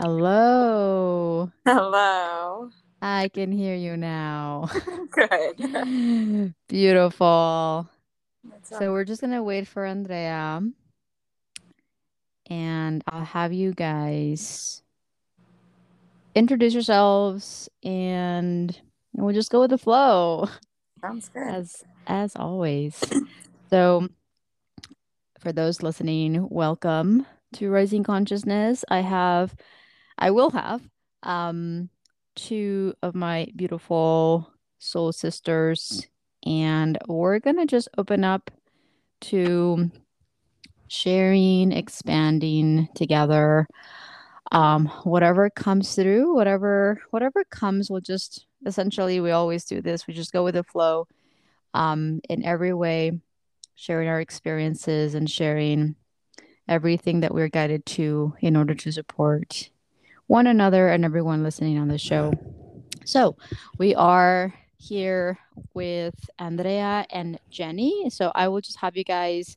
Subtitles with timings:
[0.00, 1.52] Hello.
[1.66, 2.70] Hello.
[3.02, 4.70] I can hear you now.
[5.10, 6.54] Good.
[6.68, 7.86] Beautiful.
[8.42, 10.62] That's So we're just gonna wait for Andrea
[12.48, 14.82] and I'll have you guys
[16.34, 18.74] introduce yourselves and
[19.12, 20.48] we'll just go with the flow
[21.02, 21.46] Sounds good.
[21.46, 22.98] as as always.
[23.68, 24.08] So
[25.40, 27.26] for those listening, welcome
[27.56, 28.82] to Rising Consciousness.
[28.88, 29.54] I have
[30.20, 30.82] I will have
[31.22, 31.88] um
[32.36, 36.06] two of my beautiful soul sisters
[36.46, 38.50] and we're gonna just open up
[39.22, 39.90] to
[40.88, 43.66] sharing, expanding together.
[44.52, 50.06] Um, whatever comes through, whatever whatever comes, we'll just essentially we always do this.
[50.06, 51.06] We just go with the flow
[51.74, 53.12] um in every way,
[53.74, 55.96] sharing our experiences and sharing
[56.68, 59.70] everything that we're guided to in order to support
[60.30, 62.32] one another and everyone listening on the show.
[63.04, 63.36] So
[63.78, 65.36] we are here
[65.74, 68.08] with Andrea and Jenny.
[68.10, 69.56] So I will just have you guys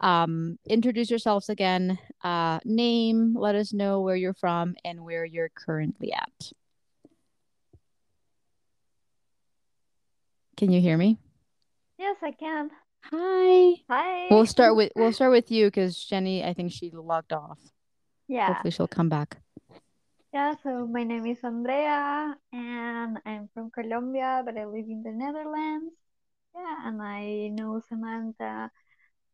[0.00, 5.48] um, introduce yourselves again, uh, name, let us know where you're from and where you're
[5.48, 6.52] currently at.
[10.56, 11.18] Can you hear me?
[12.00, 12.70] Yes, I can.
[13.12, 13.80] Hi.
[13.88, 14.26] Hi.
[14.28, 17.60] We'll start with we'll start with you because Jenny, I think she logged off.
[18.26, 18.48] Yeah.
[18.48, 19.38] Hopefully she'll come back.
[20.32, 25.10] Yeah, so my name is Andrea and I'm from Colombia, but I live in the
[25.10, 25.92] Netherlands.
[26.54, 28.70] Yeah, and I know Samantha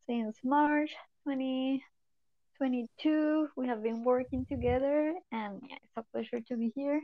[0.06, 0.92] since March
[1.25, 3.48] 2022.
[3.56, 7.03] We have been working together and yeah, it's a pleasure to be here.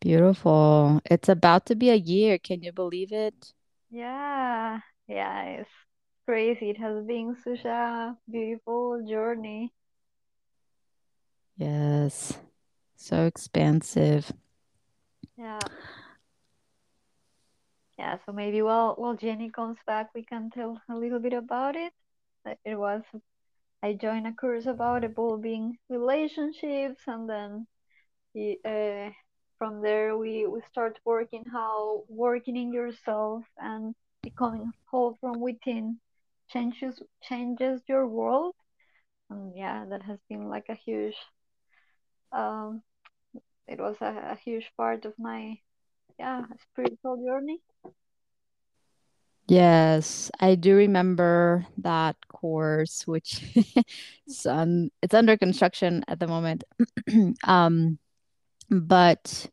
[0.00, 1.00] Beautiful.
[1.04, 2.38] It's about to be a year.
[2.38, 3.52] Can you believe it?
[3.90, 5.70] Yeah, yeah, it's
[6.26, 6.70] crazy.
[6.70, 9.72] It has been such a beautiful journey.
[11.56, 12.38] Yes.
[12.96, 14.32] So expansive.
[15.36, 15.58] Yeah.
[17.98, 21.76] Yeah, so maybe while while Jenny comes back, we can tell a little bit about
[21.76, 21.92] it.
[22.64, 23.02] It was
[23.82, 27.66] I joined a course about evolving relationships, and then
[28.64, 29.10] uh,
[29.58, 36.00] from there we we start working how working in yourself and becoming whole from within
[36.48, 38.54] changes changes your world.
[39.30, 41.16] And yeah, that has been like a huge
[42.34, 42.82] um,
[43.68, 45.58] it was a, a huge part of my
[46.18, 47.60] yeah spiritual journey.
[49.46, 53.42] Yes, I do remember that course, which
[54.26, 54.46] it's
[55.02, 56.64] it's under construction at the moment.
[57.44, 57.98] Um,
[58.70, 59.50] but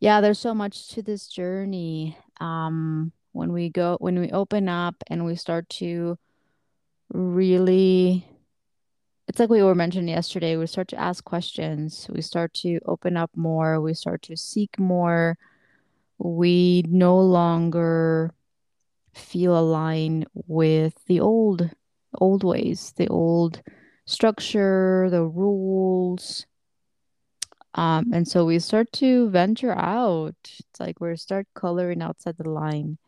[0.00, 2.18] yeah, there's so much to this journey.
[2.40, 6.18] Um, when we go, when we open up and we start to
[7.12, 8.26] really,
[9.26, 13.16] it's like we were mentioned yesterday, we start to ask questions, we start to open
[13.16, 15.38] up more, we start to seek more.
[16.18, 18.34] We no longer
[19.14, 21.70] feel aligned with the old
[22.20, 23.62] old ways, the old
[24.06, 26.46] structure, the rules.
[27.74, 30.36] Um, and so we start to venture out.
[30.44, 32.98] It's like we start coloring outside the line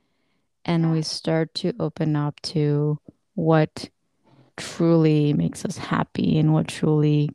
[0.64, 2.98] and we start to open up to
[3.34, 3.90] what
[4.56, 7.30] truly makes us happy and what truly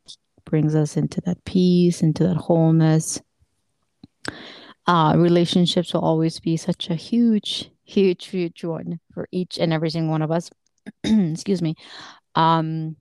[0.46, 3.22] brings us into that peace, into that wholeness.
[4.88, 9.90] Uh, relationships will always be such a huge, huge, huge one for each and every
[9.90, 10.50] single one of us.
[11.04, 11.76] Excuse me.
[12.36, 12.96] Um,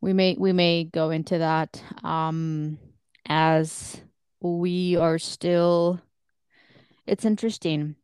[0.00, 2.78] we may we may go into that um
[3.26, 4.00] as
[4.40, 6.00] we are still
[7.06, 7.96] it's interesting.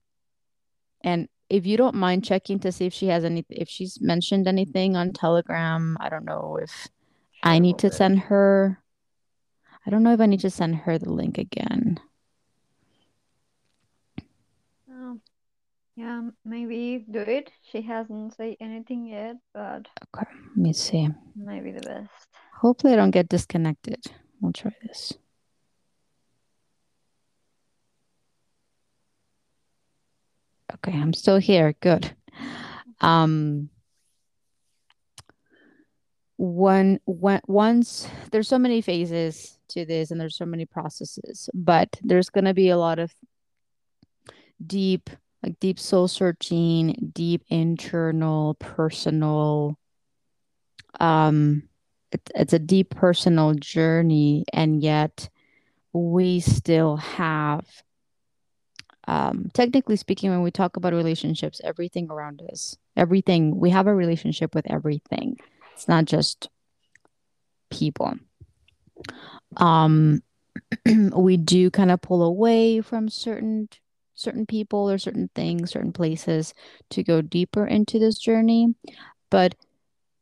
[1.02, 4.46] And if you don't mind checking to see if she has any if she's mentioned
[4.48, 6.88] anything on Telegram, I don't know if
[7.42, 8.82] I need will to send her
[9.86, 12.00] I don't know if I need to send her the link again.
[14.90, 15.20] Um,
[15.94, 17.50] yeah, maybe do it.
[17.70, 21.08] She hasn't said anything yet, but Okay, let me see.
[21.36, 22.10] maybe the best.
[22.60, 24.04] Hopefully I don't get disconnected.
[24.40, 25.12] We'll try this.
[30.74, 31.74] Okay, I'm still here.
[31.80, 32.14] Good.
[33.00, 33.70] Um
[36.38, 41.88] when when once there's so many phases to this and there's so many processes, but
[42.02, 43.14] there's gonna be a lot of
[44.64, 45.10] deep
[45.42, 49.78] like deep soul searching, deep internal personal
[50.98, 51.62] um
[52.12, 55.28] it, it's a deep personal journey and yet
[55.92, 57.64] we still have
[59.06, 63.94] um technically speaking when we talk about relationships everything around us everything we have a
[63.94, 65.36] relationship with everything
[65.74, 66.48] it's not just
[67.70, 68.14] people.
[69.56, 70.22] Um,
[71.14, 73.68] we do kind of pull away from certain
[74.14, 76.54] certain people or certain things, certain places
[76.88, 78.74] to go deeper into this journey,
[79.30, 79.54] but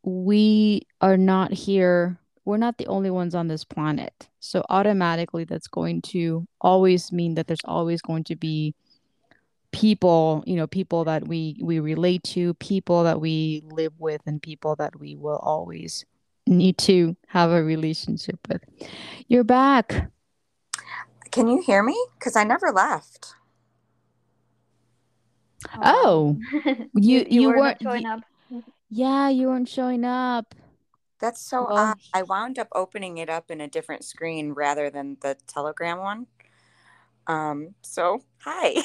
[0.02, 2.18] we are not here.
[2.44, 4.28] We're not the only ones on this planet.
[4.40, 8.74] So automatically that's going to always mean that there's always going to be
[9.72, 14.40] people, you know, people that we we relate to, people that we live with and
[14.40, 16.04] people that we will always
[16.46, 18.62] need to have a relationship with.
[19.28, 20.10] You're back.
[21.30, 21.96] Can you hear me?
[22.18, 23.34] Because I never left.
[25.82, 26.38] Oh,
[26.94, 28.64] you you, were weren't not showing y- up.
[28.90, 30.54] yeah, you weren't showing up.
[31.20, 31.98] That's so Well, odd.
[32.12, 36.26] I wound up opening it up in a different screen rather than the Telegram one.
[37.26, 38.82] Um, so hi.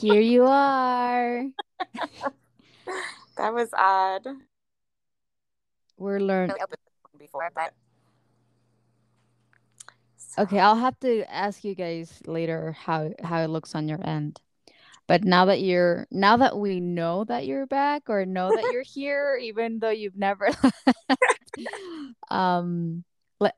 [0.00, 1.44] here you are.
[3.36, 4.26] that was odd.
[5.98, 6.56] We're learning.
[6.56, 7.72] Really opened this one before, but
[10.38, 14.40] Okay, I'll have to ask you guys later how how it looks on your end.
[15.06, 18.82] But now that you're now that we know that you're back or know that you're
[18.94, 20.50] here, even though you've never
[22.30, 23.04] um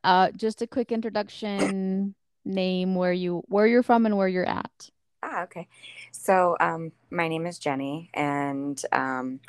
[0.04, 2.14] uh just a quick introduction,
[2.44, 4.90] name, where you where you're from and where you're at.
[5.22, 5.66] Ah, okay.
[6.12, 9.40] So, um, my name is Jenny, and um,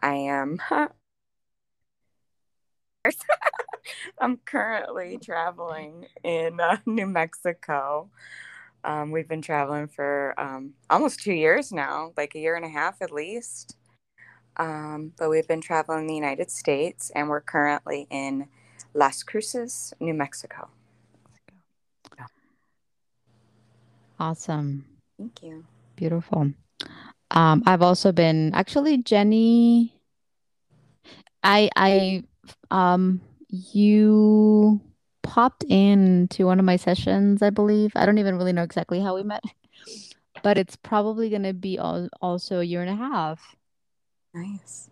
[0.00, 0.58] I am.
[4.20, 8.10] I'm currently traveling in uh, New Mexico.
[8.84, 12.68] Um, we've been traveling for um, almost two years now, like a year and a
[12.68, 13.76] half at least.
[14.56, 18.48] Um, but we've been traveling the United States, and we're currently in
[18.94, 20.68] Las Cruces, New Mexico.
[24.20, 24.84] Awesome.
[25.16, 25.64] Thank you.
[25.94, 26.52] Beautiful.
[27.30, 29.94] Um, I've also been actually Jenny.
[31.42, 32.24] I I
[32.70, 34.80] um you
[35.28, 37.92] popped in to one of my sessions, I believe.
[37.94, 39.42] I don't even really know exactly how we met,
[40.42, 43.54] but it's probably gonna be al also a year and a half.
[44.32, 44.88] Nice.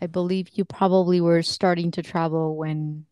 [0.00, 3.04] I believe you probably were starting to travel when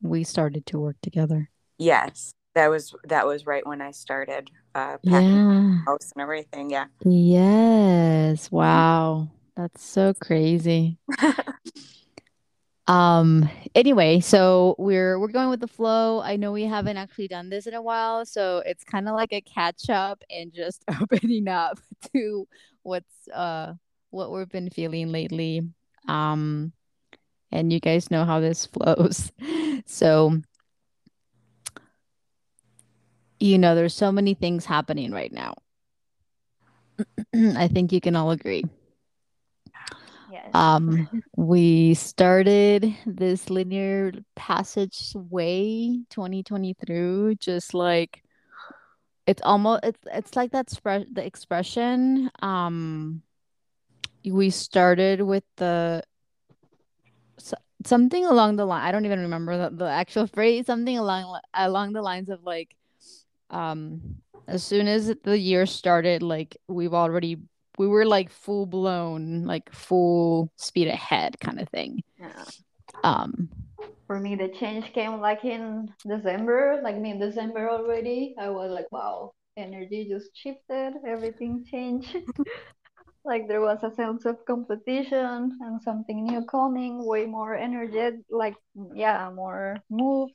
[0.00, 1.50] we started to work together.
[1.76, 5.84] Yes, that was that was right when I started uh, packing Yeah.
[5.86, 6.70] house and everything.
[6.70, 6.86] Yeah.
[7.04, 8.50] Yes.
[8.50, 9.28] Wow.
[9.54, 10.96] That's so crazy.
[12.88, 16.20] Um, anyway, so we're we're going with the flow.
[16.22, 19.32] I know we haven't actually done this in a while, so it's kind of like
[19.32, 21.78] a catch up and just opening up
[22.14, 22.48] to
[22.82, 23.74] what's uh
[24.10, 25.62] what we've been feeling lately.
[26.08, 26.72] Um,
[27.52, 29.32] and you guys know how this flows.
[29.86, 30.42] So,
[33.40, 35.54] you know, there's so many things happening right now.
[37.34, 38.64] I think you can all agree.
[40.54, 48.22] Um, we started this linear passageway 2020 through just like
[49.26, 53.22] it's almost it's it's like that spread the expression um
[54.24, 56.02] we started with the
[57.38, 57.54] s-
[57.84, 61.92] something along the line I don't even remember the, the actual phrase something along along
[61.92, 62.74] the lines of like
[63.50, 64.00] um
[64.46, 67.38] as soon as the year started like we've already
[67.78, 72.44] we were like full blown like full speed ahead kind of thing Yeah.
[73.04, 73.48] um
[74.06, 78.34] For me, the change came like in December, like mid December already.
[78.40, 82.16] I was like, wow, energy just shifted, everything changed.
[83.24, 88.56] Like there was a sense of competition and something new coming, way more energetic, like
[88.94, 90.30] yeah, more move,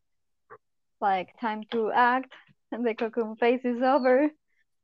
[1.01, 2.31] like time to act,
[2.71, 4.29] and the cocoon phase is over.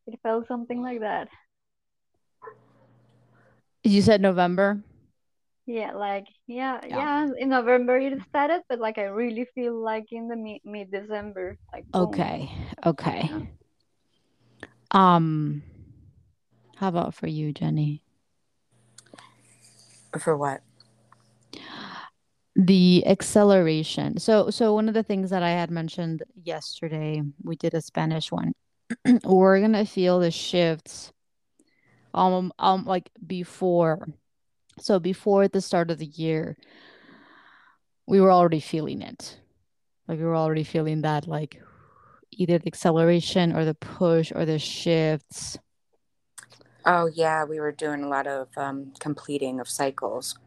[0.08, 1.30] It felt something like that.
[3.84, 4.82] You said November
[5.66, 6.98] Yeah, like yeah, Yeah.
[6.98, 7.28] yeah.
[7.38, 11.58] In November it started, but like I really feel like in the mid mid December,
[11.74, 12.10] like boom.
[12.10, 12.52] okay
[12.86, 13.30] okay
[14.92, 15.62] um
[16.78, 18.02] how about for you Jenny
[20.18, 20.62] For what?
[22.56, 27.74] the acceleration so so one of the things that I had mentioned yesterday we did
[27.74, 28.54] a Spanish one
[29.24, 31.14] we're gonna feel the shifts
[32.14, 34.08] um um like before
[34.80, 36.58] so before the start of the year
[38.08, 39.40] we were already feeling it
[40.08, 41.62] like we were already feeling that like
[42.32, 45.58] either the acceleration or the push or the shifts
[46.86, 50.38] Oh yeah, we were doing a lot of um, completing of cycles.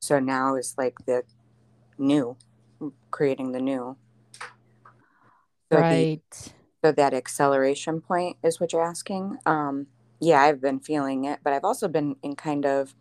[0.00, 1.22] So now is like the
[1.98, 2.36] new,
[3.10, 3.96] creating the new.
[5.72, 6.52] So the right
[6.84, 9.38] so that acceleration point is what you're asking.
[9.46, 9.86] Um,
[10.20, 12.94] yeah, I've been feeling it, but I've also been in kind of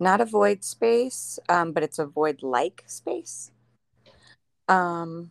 [0.00, 3.50] not a void space, um, but it's a void like space.
[4.68, 5.30] Um,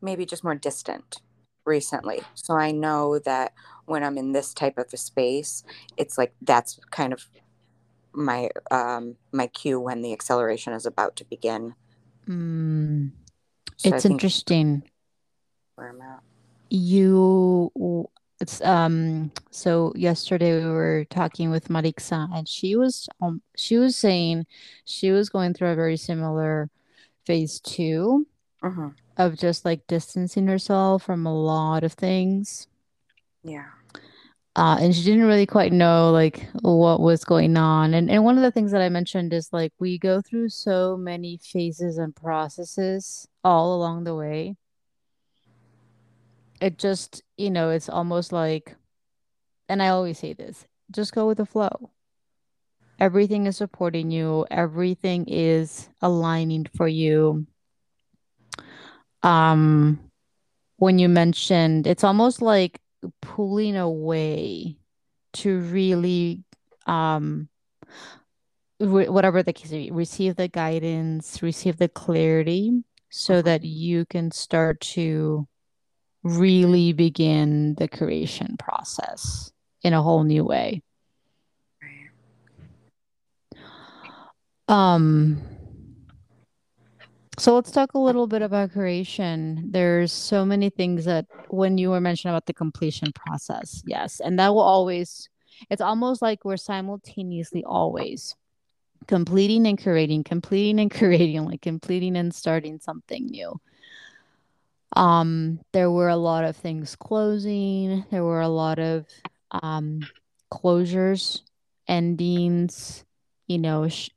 [0.00, 1.20] maybe just more distant
[1.64, 2.22] recently.
[2.34, 3.52] So I know that
[3.86, 5.64] when I'm in this type of a space,
[5.96, 7.26] it's like that's kind of
[8.12, 11.74] my um my cue when the acceleration is about to begin.
[12.28, 13.12] Mm,
[13.76, 14.82] So it's interesting.
[15.74, 16.20] where I'm at.
[16.70, 17.72] You,
[18.40, 19.32] it's um.
[19.50, 24.46] So yesterday we were talking with Marixa, and she was um she was saying
[24.84, 26.70] she was going through a very similar
[27.26, 28.26] phase two
[28.62, 32.66] hmm of just like distancing herself from a lot of things.
[33.42, 33.66] Yeah.
[34.56, 37.94] Uh, and she didn't really quite know like what was going on.
[37.94, 40.96] And and one of the things that I mentioned is like we go through so
[40.96, 44.56] many phases and processes all along the way.
[46.60, 48.76] It just, you know, it's almost like,
[49.68, 51.90] and I always say this, just go with the flow.
[53.00, 57.46] Everything is supporting you, everything is aligning for you.
[59.22, 59.98] Um,
[60.78, 62.80] when you mentioned it's almost like
[63.22, 64.76] pulling away
[65.34, 66.44] to really
[66.86, 67.48] um
[68.78, 74.06] wh- whatever the case be, receive the guidance, receive the clarity so hmm that you
[74.06, 75.46] can start to
[76.22, 80.82] really begin the creation process in a whole new way.
[84.68, 85.42] Um,
[87.38, 89.68] so let's talk a little bit about creation.
[89.70, 94.38] There's so many things that when you were mentioning about the completion process, yes, and
[94.38, 95.28] that will always,
[95.70, 98.36] it's almost like we're simultaneously always
[99.06, 103.58] completing and creating, completing and creating, like completing and starting something new.
[104.96, 109.06] Um, there were a lot of things closing, there were a lot of
[109.50, 110.00] um
[110.52, 111.42] closures,
[111.86, 113.04] endings,
[113.46, 114.10] you know, sh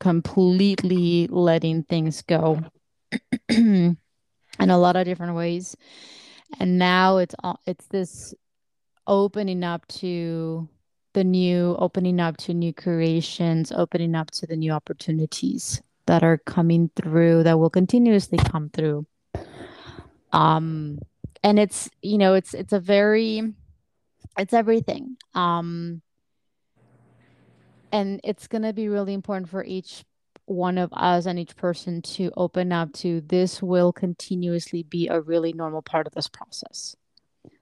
[0.00, 2.60] completely letting things go
[3.48, 3.96] in
[4.58, 5.76] a lot of different ways.
[6.58, 8.34] And now it's all it's this
[9.06, 10.68] opening up to
[11.14, 16.38] the new, opening up to new creations, opening up to the new opportunities that are
[16.38, 19.06] coming through, that will continuously come through.
[20.34, 20.98] Um,
[21.42, 23.54] and it's, you know, it's it's a very
[24.36, 25.16] it's everything.
[25.34, 26.02] Um,
[27.92, 30.04] and it's gonna be really important for each
[30.46, 35.20] one of us and each person to open up to this will continuously be a
[35.20, 36.96] really normal part of this process.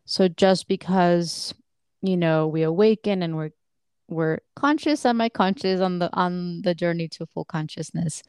[0.05, 1.55] So just because,
[2.01, 3.51] you know, we awaken and we're
[4.09, 8.23] we're conscious, semi-conscious on the on the journey to full consciousness,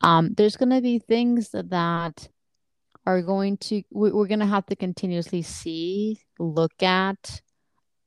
[0.00, 2.28] um, there's gonna be things that
[3.06, 7.42] are going to we- we're gonna have to continuously see, look at,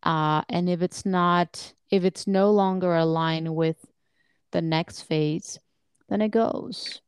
[0.04, 3.86] uh, and if it's not, if it's no longer aligned with
[4.52, 5.60] the next phase,
[6.10, 7.02] then it goes.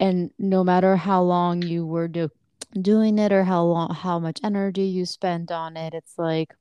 [0.00, 2.30] And no matter how long you were do
[2.80, 6.54] doing it or how long how much energy you spend on it, it's like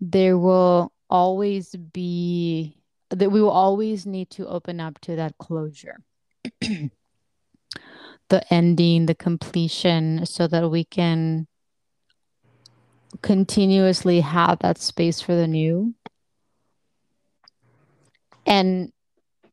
[0.00, 2.78] there will always be
[3.10, 6.02] that we will always need to open up to that closure,
[8.28, 11.46] the ending, the completion, so that we can
[13.20, 15.94] continuously have that space for the new.
[18.46, 18.92] And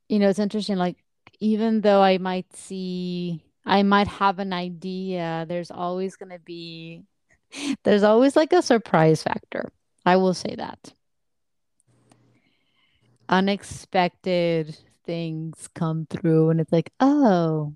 [0.07, 0.97] you know, it's interesting, like
[1.39, 7.03] even though I might see I might have an idea, there's always gonna be
[7.83, 9.71] there's always like a surprise factor.
[10.05, 10.93] I will say that.
[13.27, 14.75] Unexpected
[15.09, 17.73] things come through and it's like, oh,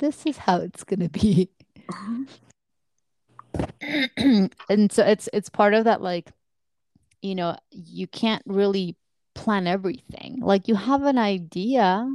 [0.00, 1.50] this is how it's gonna be.
[4.68, 6.32] And so it's it's part of that like,
[7.22, 8.96] you know, you can't really
[9.36, 10.40] plan everything.
[10.40, 12.08] Like you have an idea,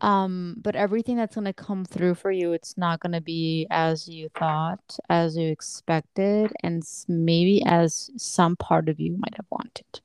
[0.00, 4.28] um, but everything that's gonna come through for you, it's not gonna be as you
[4.38, 10.00] thought, as you expected, and maybe as some part of you might have wanted.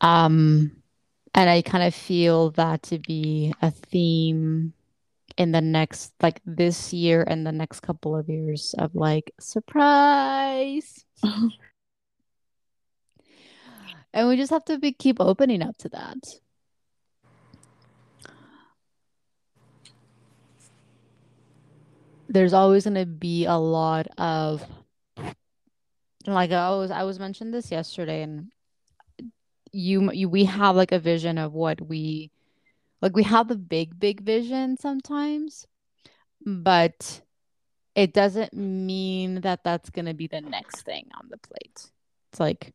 [0.00, 0.82] Um,
[1.34, 4.72] and I kind of feel that to be a theme
[5.36, 11.04] in the next, like this year and the next couple of years of like surprise.
[14.12, 16.18] And we just have to be keep opening up to that.
[22.28, 24.64] There's always going to be a lot of
[26.26, 28.50] like I was I was mentioned this yesterday and
[29.72, 32.30] you, you we have like a vision of what we
[33.00, 35.66] like we have the big big vision sometimes,
[36.44, 37.20] but
[37.94, 41.90] it doesn't mean that that's going to be the next thing on the plate.
[42.30, 42.72] It's like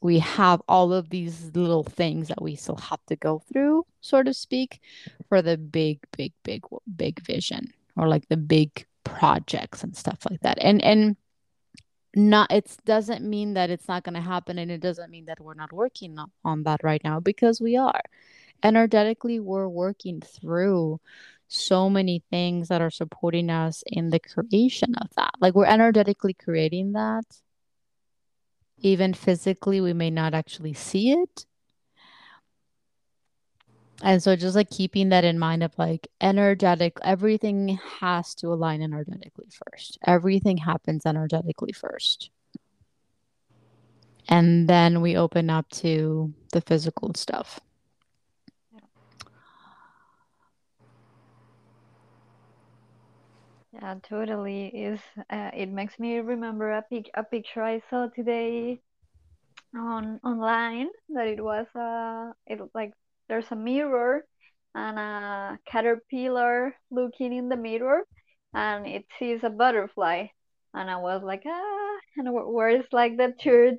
[0.00, 4.22] we have all of these little things that we still have to go through, so
[4.22, 4.80] to speak,
[5.28, 6.62] for the big, big, big,
[6.96, 10.58] big vision or like the big projects and stuff like that.
[10.60, 11.16] And and
[12.14, 15.40] not it doesn't mean that it's not going to happen and it doesn't mean that
[15.40, 18.00] we're not working on that right now because we are.
[18.62, 21.00] Energetically we're working through
[21.48, 25.30] so many things that are supporting us in the creation of that.
[25.40, 27.24] Like we're energetically creating that.
[28.78, 31.46] Even physically we may not actually see it
[34.02, 38.82] and so just like keeping that in mind of like energetic everything has to align
[38.82, 39.98] energetically first.
[40.06, 42.30] Everything happens energetically first.
[44.28, 47.60] And then we open up to the physical stuff.
[53.72, 55.00] Yeah totally is
[55.30, 58.80] uh, it makes me remember a pic a picture i saw today
[59.74, 62.92] on online that it was uh it like
[63.28, 64.24] there's a mirror
[64.74, 68.02] and a caterpillar looking in the mirror
[68.54, 70.26] and it sees a butterfly.
[70.74, 73.78] And i was like ah and where is like the truth?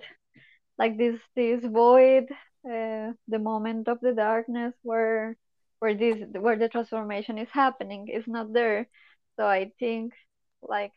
[0.77, 2.27] Like this this void
[2.65, 5.37] uh, the moment of the darkness where
[5.79, 8.87] where this where the transformation is happening is not there.
[9.37, 10.13] So i think
[10.61, 10.93] like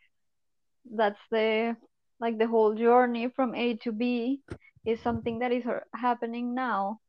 [0.95, 1.75] that's the
[2.19, 4.41] like the whole journey from a to b
[4.85, 5.63] is something that is
[5.95, 6.99] happening now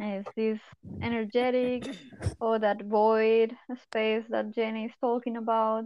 [0.00, 0.58] is this
[1.02, 1.84] energetic
[2.40, 5.84] or that void space that Jenny is talking about,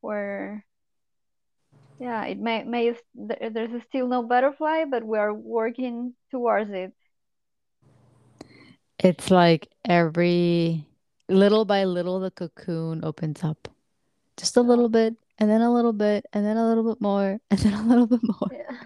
[0.00, 0.64] where
[2.00, 6.92] yeah, it may may there's still no butterfly, but we are working towards it.
[8.98, 10.86] It's like every
[11.28, 13.68] little by little the cocoon opens up,
[14.36, 17.38] just a little bit, and then a little bit, and then a little bit more,
[17.50, 18.50] and then a little bit more.
[18.50, 18.76] Yeah,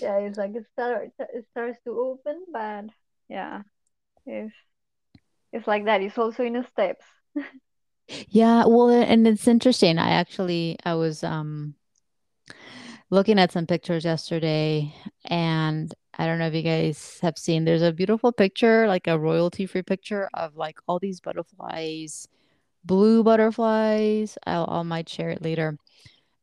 [0.00, 2.86] yeah it's like it starts it starts to open, but
[3.28, 3.62] yeah.
[4.26, 4.54] It's
[5.52, 7.04] it's like that it's also in the steps.
[8.28, 9.98] Yeah well and it's interesting.
[9.98, 11.74] I actually i was um
[13.10, 14.94] looking at some pictures yesterday
[15.26, 19.18] and i don't know if you guys have seen there's a beautiful picture like a
[19.18, 22.28] royalty free picture of like all these butterflies
[22.84, 24.36] blue butterflies.
[24.46, 25.78] I'll, I might share it later.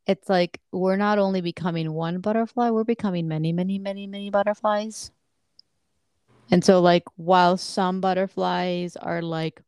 [0.06, 5.12] It's like we're not only becoming one butterfly we're becoming many many many many butterflies
[6.52, 9.62] and so, like, while some butterflies are like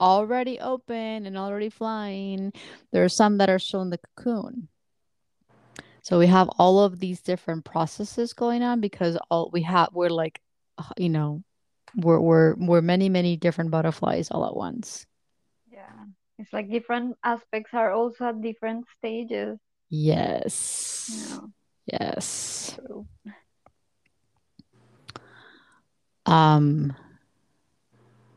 [0.00, 2.54] already open and already flying,
[2.92, 4.68] there are some that are still in the cocoon.
[6.00, 10.08] So we have all of these different processes going on because all we have we're
[10.08, 10.40] like,
[10.78, 11.42] uh, you know,
[11.94, 15.04] we're we're we're many many different butterflies all at once.
[15.70, 16.06] Yeah,
[16.38, 19.58] it's like different aspects are also at different stages.
[19.90, 21.28] Yes.
[21.30, 21.40] Yeah.
[22.00, 22.78] Yes.
[22.78, 23.05] True
[26.26, 26.94] um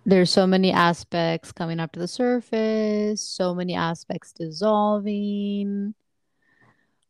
[0.06, 5.93] there's so many aspects coming up to the surface, so many aspects dissolving,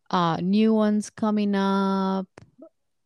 [0.10, 2.28] uh, new ones coming up.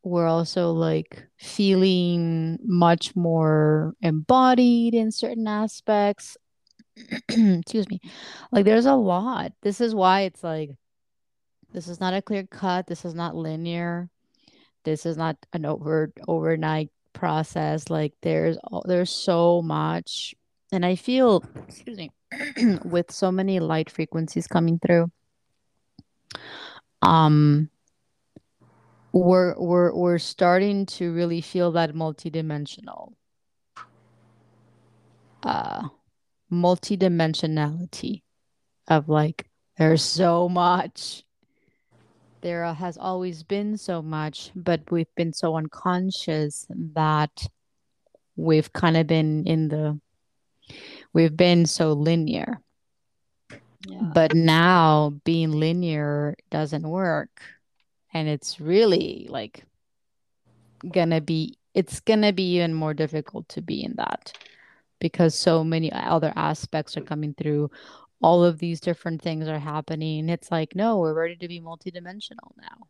[0.03, 6.37] We're also like feeling much more embodied in certain aspects.
[7.29, 8.01] Excuse me.
[8.51, 9.53] Like there's a lot.
[9.61, 10.71] This is why it's like
[11.71, 12.87] this is not a clear cut.
[12.87, 14.09] This is not linear.
[14.83, 20.35] This is not an over overnight process like there's there's so much
[20.71, 22.11] and i feel excuse me
[22.85, 25.09] with so many light frequencies coming through
[27.01, 27.69] um
[29.11, 33.13] we're we're we're starting to really feel that multidimensional
[35.43, 35.87] uh
[36.51, 38.21] multidimensionality
[38.87, 39.45] of like
[39.77, 41.23] there's so much
[42.43, 47.47] there has always been so much, but we've been so unconscious that
[48.35, 49.99] we've kind of been in the,
[51.13, 52.59] we've been so linear.
[53.87, 54.11] Yeah.
[54.13, 57.41] But now being linear doesn't work.
[58.13, 59.63] And it's really like
[60.91, 64.33] gonna be, it's gonna be even more difficult to be in that
[64.99, 67.71] because so many other aspects are coming through
[68.23, 70.29] all of these different things are happening.
[70.29, 72.87] It's like, no, we're ready to be multidimensional now.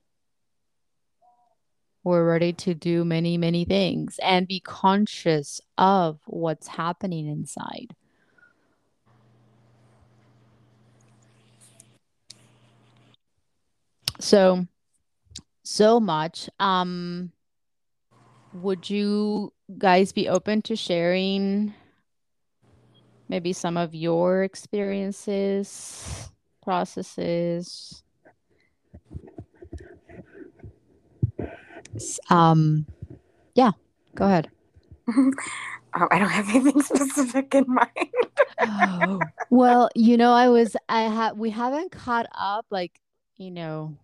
[2.04, 7.96] We're ready to do many, many things and be conscious of what's happening inside.
[14.20, 14.68] So,
[15.64, 16.50] so much.
[16.60, 17.32] Um,
[18.54, 21.74] would you guys be open to sharing
[23.30, 26.30] maybe some of your experiences,
[26.62, 28.04] processes.
[32.30, 32.86] Um,
[33.56, 33.72] yeah,
[34.16, 34.50] go ahead.
[35.08, 35.34] um,
[35.94, 37.90] I don't have anything specific in mind.
[38.62, 43.00] oh, well, you know, I was, I have, we haven't caught up, like,
[43.38, 43.98] you know,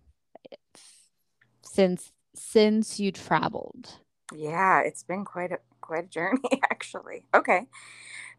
[1.62, 3.88] since since you traveled.
[4.34, 7.24] Yeah, it's been quite a quite a journey, actually.
[7.34, 7.66] Okay,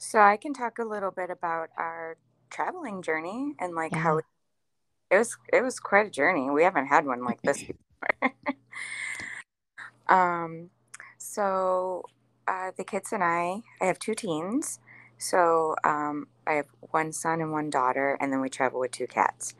[0.03, 2.17] so I can talk a little bit about our
[2.49, 3.99] traveling journey and like yeah.
[3.99, 4.25] how it
[5.11, 5.37] was.
[5.53, 6.49] It was quite a journey.
[6.49, 7.63] We haven't had one like this
[8.21, 8.33] before.
[10.09, 10.71] um,
[11.19, 12.03] so
[12.47, 14.79] uh, the kids and I, I have two teens.
[15.19, 19.05] So um, I have one son and one daughter, and then we travel with two
[19.05, 19.53] cats.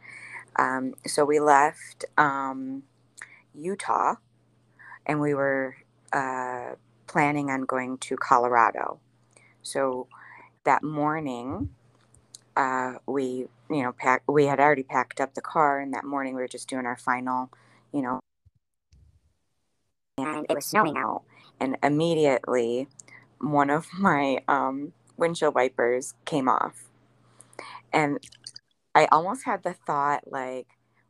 [0.55, 2.81] Um, so we left um,
[3.53, 4.15] Utah,
[5.05, 5.75] and we were
[6.11, 6.71] uh,
[7.05, 8.99] planning on going to Colorado.
[9.61, 10.07] So
[10.65, 11.69] that morning,
[12.55, 16.35] uh, we you know pack, we had already packed up the car, and that morning
[16.35, 17.49] we were just doing our final,
[17.93, 18.19] you know,
[20.17, 21.23] and it was snowing out,
[21.59, 22.87] and immediately
[23.39, 26.89] one of my um, windshield wipers came off,
[27.93, 28.19] and
[28.95, 30.67] I almost had the thought like,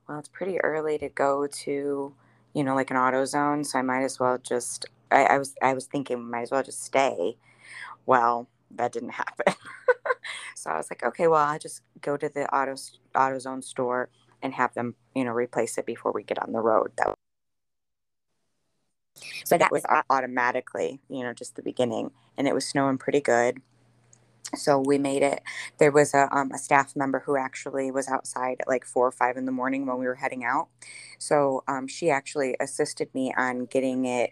[0.08, 2.14] well, it's pretty early to go to,
[2.54, 4.86] you know, like an AutoZone, so I might as well just.
[5.12, 7.38] I, I was I was thinking might as well just stay.
[8.06, 9.54] Well, that didn't happen.
[10.56, 12.76] so I was like, okay, well, I'll just go to the auto
[13.16, 14.10] AutoZone store
[14.42, 16.92] and have them, you know, replace it before we get on the road.
[16.98, 17.16] That
[19.44, 23.62] so that was automatically, you know, just the beginning, and it was snowing pretty good
[24.56, 25.42] so we made it
[25.78, 29.12] there was a, um, a staff member who actually was outside at like four or
[29.12, 30.68] five in the morning when we were heading out
[31.18, 34.32] so um, she actually assisted me on getting it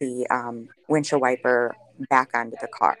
[0.00, 1.74] the um, windshield wiper
[2.08, 2.96] back onto the car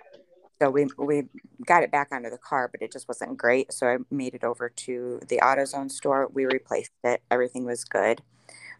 [0.62, 1.24] so we, we
[1.66, 4.44] got it back onto the car but it just wasn't great so i made it
[4.44, 6.28] over to the autozone store.
[6.32, 7.22] We replaced it.
[7.30, 8.22] Everything was good.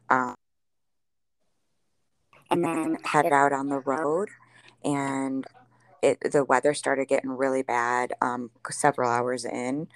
[0.09, 0.35] Um,
[2.51, 4.29] and then headed out on the road
[4.85, 5.47] and
[6.03, 9.89] it the weather started getting really bad um, several hours in,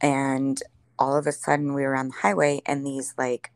[0.00, 0.62] and
[0.98, 3.50] all of a sudden we were on the highway and these like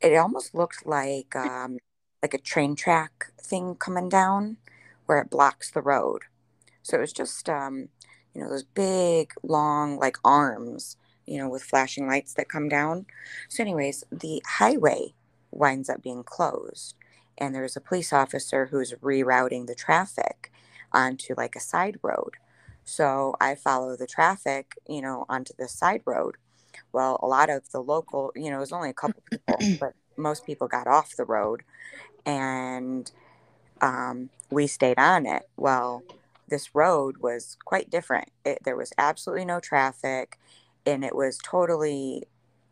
[0.00, 1.78] it almost looked like um,
[2.22, 4.58] like a train track thing coming down
[5.06, 6.24] where it blocks the road.
[6.88, 7.88] So it was just um,
[8.34, 10.96] you know those big long like arms
[11.26, 13.04] you know with flashing lights that come down.
[13.48, 15.12] So anyways, the highway
[15.50, 16.94] winds up being closed
[17.36, 20.50] and there's a police officer who's rerouting the traffic
[20.90, 22.36] onto like a side road.
[22.84, 26.36] So I follow the traffic, you know, onto the side road.
[26.90, 29.92] Well, a lot of the local, you know, it was only a couple people, but
[30.16, 31.62] most people got off the road
[32.24, 33.10] and
[33.82, 35.42] um, we stayed on it.
[35.56, 36.02] Well,
[36.48, 38.30] this road was quite different.
[38.44, 40.38] It, there was absolutely no traffic
[40.86, 42.24] and it was totally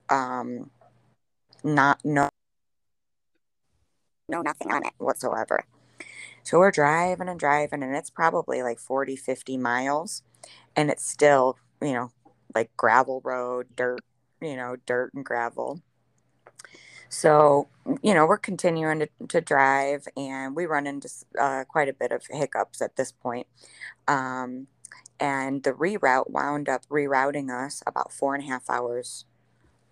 [0.09, 0.71] um,
[1.63, 2.29] not, no,
[4.29, 5.65] no, nothing on it whatsoever.
[6.43, 10.23] So we're driving and driving, and it's probably like 40, 50 miles,
[10.77, 12.13] and it's still, you know,
[12.55, 14.01] like gravel road, dirt,
[14.41, 15.83] you know, dirt and gravel.
[17.09, 17.69] So,
[18.03, 21.09] you know, we're continuing to, to drive, and we run into
[21.41, 23.47] uh, quite a bit of hiccups at this point.
[24.09, 24.67] Um,
[25.19, 29.25] and the reroute wound up rerouting us about four and a half hours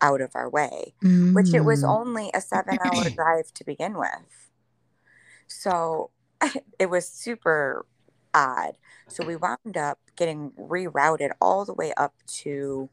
[0.00, 1.34] out of our way, mm.
[1.34, 1.88] which it was mm.
[1.88, 4.50] only a seven hour drive to begin with.
[5.46, 6.10] So
[6.78, 7.86] it was super
[8.34, 8.76] odd.
[9.08, 12.88] So we wound up getting rerouted all the way up to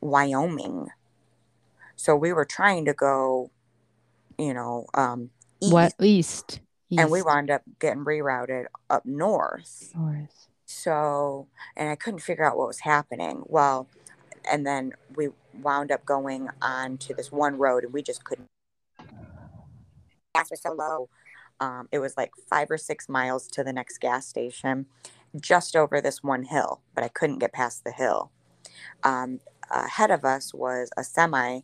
[0.00, 0.88] Wyoming.
[2.02, 3.52] So we were trying to go,
[4.36, 6.60] you know, um, east, what east,
[6.90, 9.92] east, and we wound up getting rerouted up north.
[9.94, 10.48] North.
[10.66, 13.44] So, and I couldn't figure out what was happening.
[13.46, 13.88] Well,
[14.50, 15.28] and then we
[15.62, 18.48] wound up going on to this one road, and we just couldn't.
[20.34, 21.08] Gas was so low
[21.62, 24.86] um, it was like five or six miles to the next gas station,
[25.40, 28.32] just over this one hill, but I couldn't get past the hill.
[29.04, 29.38] Um,
[29.70, 31.60] ahead of us was a semi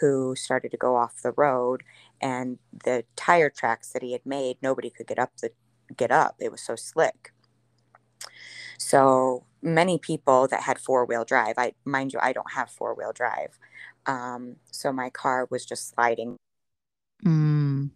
[0.00, 1.82] who started to go off the road,
[2.20, 5.50] and the tire tracks that he had made, nobody could get up the
[5.96, 6.36] get up.
[6.38, 7.32] It was so slick.
[8.78, 11.54] So many people that had four wheel drive.
[11.58, 13.58] I mind you, I don't have four wheel drive,
[14.06, 16.36] um, so my car was just sliding.
[17.24, 17.90] Mm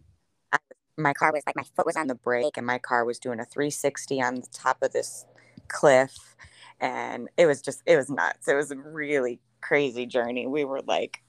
[0.97, 3.39] my car was like my foot was on the brake and my car was doing
[3.39, 5.25] a 360 on the top of this
[5.67, 6.35] cliff
[6.79, 10.81] and it was just it was nuts it was a really crazy journey we were
[10.87, 11.21] like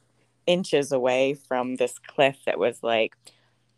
[0.49, 3.15] inches away from this cliff that was like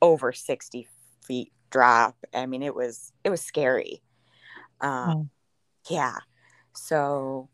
[0.00, 0.86] over 60
[1.26, 4.02] feet drop i mean it was it was scary
[4.80, 5.28] um oh.
[5.90, 6.16] yeah
[6.72, 7.48] so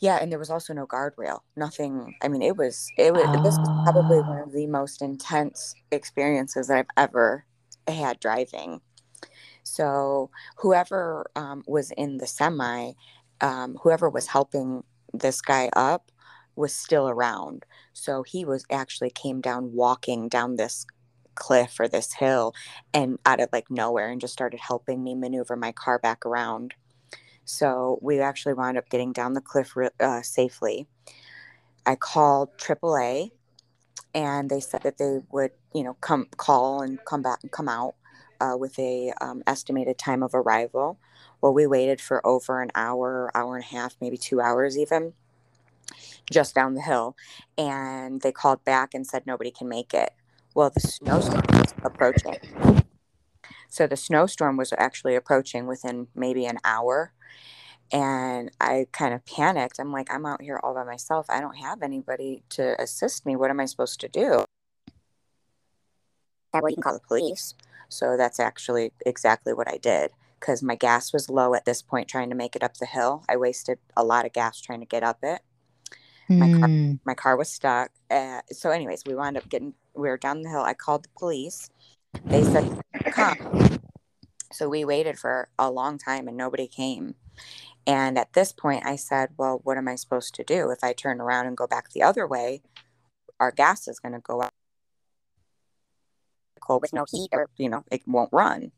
[0.00, 1.40] Yeah, and there was also no guardrail.
[1.56, 2.14] Nothing.
[2.22, 6.68] I mean, it was it was this was probably one of the most intense experiences
[6.68, 7.46] that I've ever
[7.88, 8.80] had driving.
[9.62, 12.92] So whoever um, was in the semi,
[13.40, 16.10] um, whoever was helping this guy up,
[16.54, 17.64] was still around.
[17.94, 20.86] So he was actually came down walking down this
[21.34, 22.54] cliff or this hill,
[22.92, 26.74] and out of like nowhere, and just started helping me maneuver my car back around.
[27.44, 30.86] So we actually wound up getting down the cliff uh, safely.
[31.86, 33.30] I called AAA
[34.14, 37.68] and they said that they would, you know, come call and come back and come
[37.68, 37.94] out
[38.40, 40.98] uh, with a um, estimated time of arrival.
[41.40, 45.12] Well, we waited for over an hour, hour and a half, maybe two hours even,
[46.30, 47.16] just down the hill,
[47.58, 50.12] and they called back and said nobody can make it.
[50.54, 52.36] Well, the snowstorm was approaching,
[53.68, 57.12] so the snowstorm was actually approaching within maybe an hour,
[57.90, 59.78] and I kind of panicked.
[59.78, 61.26] I'm like, I'm out here all by myself.
[61.28, 63.36] I don't have anybody to assist me.
[63.36, 64.44] What am I supposed to do?
[66.52, 67.54] That way you can call the police.
[67.88, 72.08] So that's actually exactly what I did because my gas was low at this point
[72.08, 73.24] trying to make it up the hill.
[73.28, 75.40] I wasted a lot of gas trying to get up it.
[76.28, 76.92] My car, Hmm.
[77.04, 77.90] my car was stuck.
[78.10, 80.62] Uh, so, anyways, we wound up getting, we were down the hill.
[80.62, 81.68] I called the police.
[82.24, 83.36] They said, come.
[84.52, 87.16] So we waited for a long time and nobody came.
[87.86, 90.70] And at this point, I said, Well, what am I supposed to do?
[90.70, 92.62] If I turn around and go back the other way,
[93.40, 94.52] our gas is going to go out
[96.60, 98.72] cold with no heat or, you know, it won't run.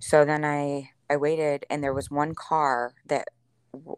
[0.00, 3.28] So then I, I waited and there was one car that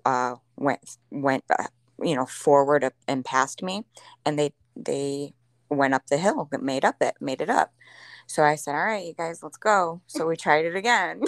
[0.05, 1.69] uh, went, went, uh,
[2.03, 3.85] you know, forward and past me
[4.25, 5.35] and they, they
[5.69, 7.73] went up the hill, made up it, made it up.
[8.27, 10.03] So I said, All right, you guys, let's go.
[10.07, 11.23] So we tried it again.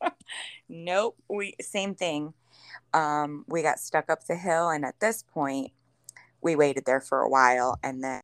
[0.68, 1.16] nope.
[1.28, 2.34] We, same thing
[2.92, 5.72] um, we got stuck up the hill and at this point
[6.40, 8.20] we waited there for a while and then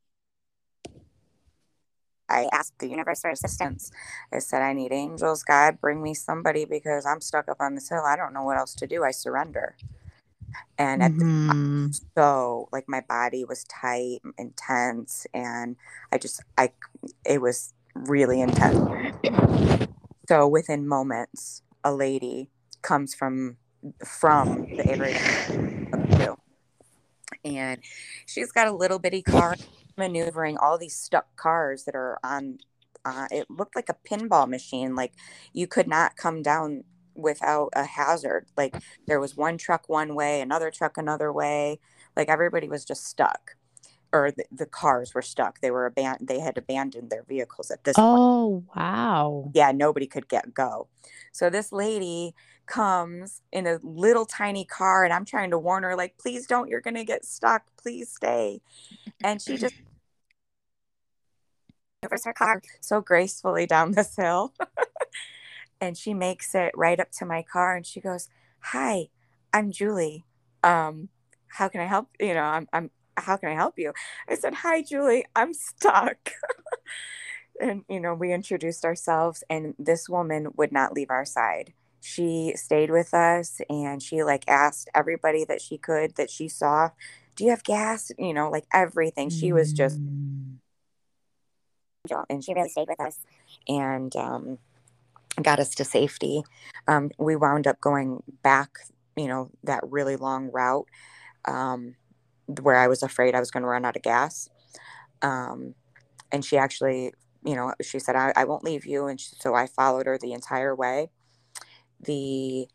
[2.29, 3.91] i asked the universe for assistance
[4.33, 7.89] i said i need angels god bring me somebody because i'm stuck up on this
[7.89, 9.77] hill i don't know what else to do i surrender
[10.79, 12.01] and at the Mhm.
[12.17, 15.77] so like my body was tight and intense and
[16.13, 16.73] i just i
[17.25, 18.79] it was really intense
[20.29, 22.51] so within moments a lady
[22.83, 23.57] comes from
[24.07, 25.19] from the area
[27.45, 27.81] and
[28.27, 29.57] she's got a little bitty car
[29.97, 32.59] maneuvering all these stuck cars that are on
[33.05, 35.13] uh, it looked like a pinball machine like
[35.53, 38.75] you could not come down without a hazard like
[39.07, 41.79] there was one truck one way another truck another way
[42.17, 43.57] like everybody was just stuck
[44.13, 47.85] or the, the cars were stuck they were abandoned they had abandoned their vehicles at
[47.85, 49.51] this point Oh, wow.
[49.55, 50.89] yeah, nobody could get go.
[51.33, 52.35] So this lady
[52.67, 56.69] comes in a little tiny car, and I'm trying to warn her, like, please don't,
[56.69, 57.63] you're gonna get stuck.
[57.81, 58.61] Please stay.
[59.25, 59.75] And she just
[62.03, 64.53] maneuvers her car so gracefully down this hill.
[65.83, 68.29] and she makes it right up to my car and she goes,
[68.61, 69.09] Hi,
[69.53, 70.25] I'm Julie.
[70.63, 71.09] Um,
[71.49, 72.09] how can I help?
[72.21, 73.93] You know, I'm I'm how can I help you?
[74.29, 76.31] I said, Hi, Julie, I'm stuck.
[77.61, 82.55] and you know we introduced ourselves and this woman would not leave our side she
[82.57, 86.89] stayed with us and she like asked everybody that she could that she saw
[87.37, 90.57] do you have gas you know like everything she was just Mm.
[92.31, 93.19] and she really stayed with us
[93.69, 94.59] and um,
[95.41, 96.43] got us to safety.
[96.89, 98.71] Um, we wound up going back
[99.17, 100.87] you know that really long route
[101.45, 101.95] um,
[102.63, 104.49] where i was afraid i was going to run out of gas.
[105.21, 105.75] Um,
[106.33, 107.13] and she actually
[107.45, 110.19] you know she said i, I won't leave you and she, so i followed her
[110.19, 111.11] the entire way.
[112.01, 112.67] The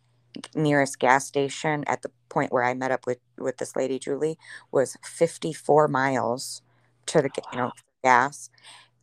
[0.54, 4.38] nearest gas station at the point where i met up with with this lady julie
[4.72, 6.62] was 54 miles
[7.08, 7.72] to the you know
[8.04, 8.50] gas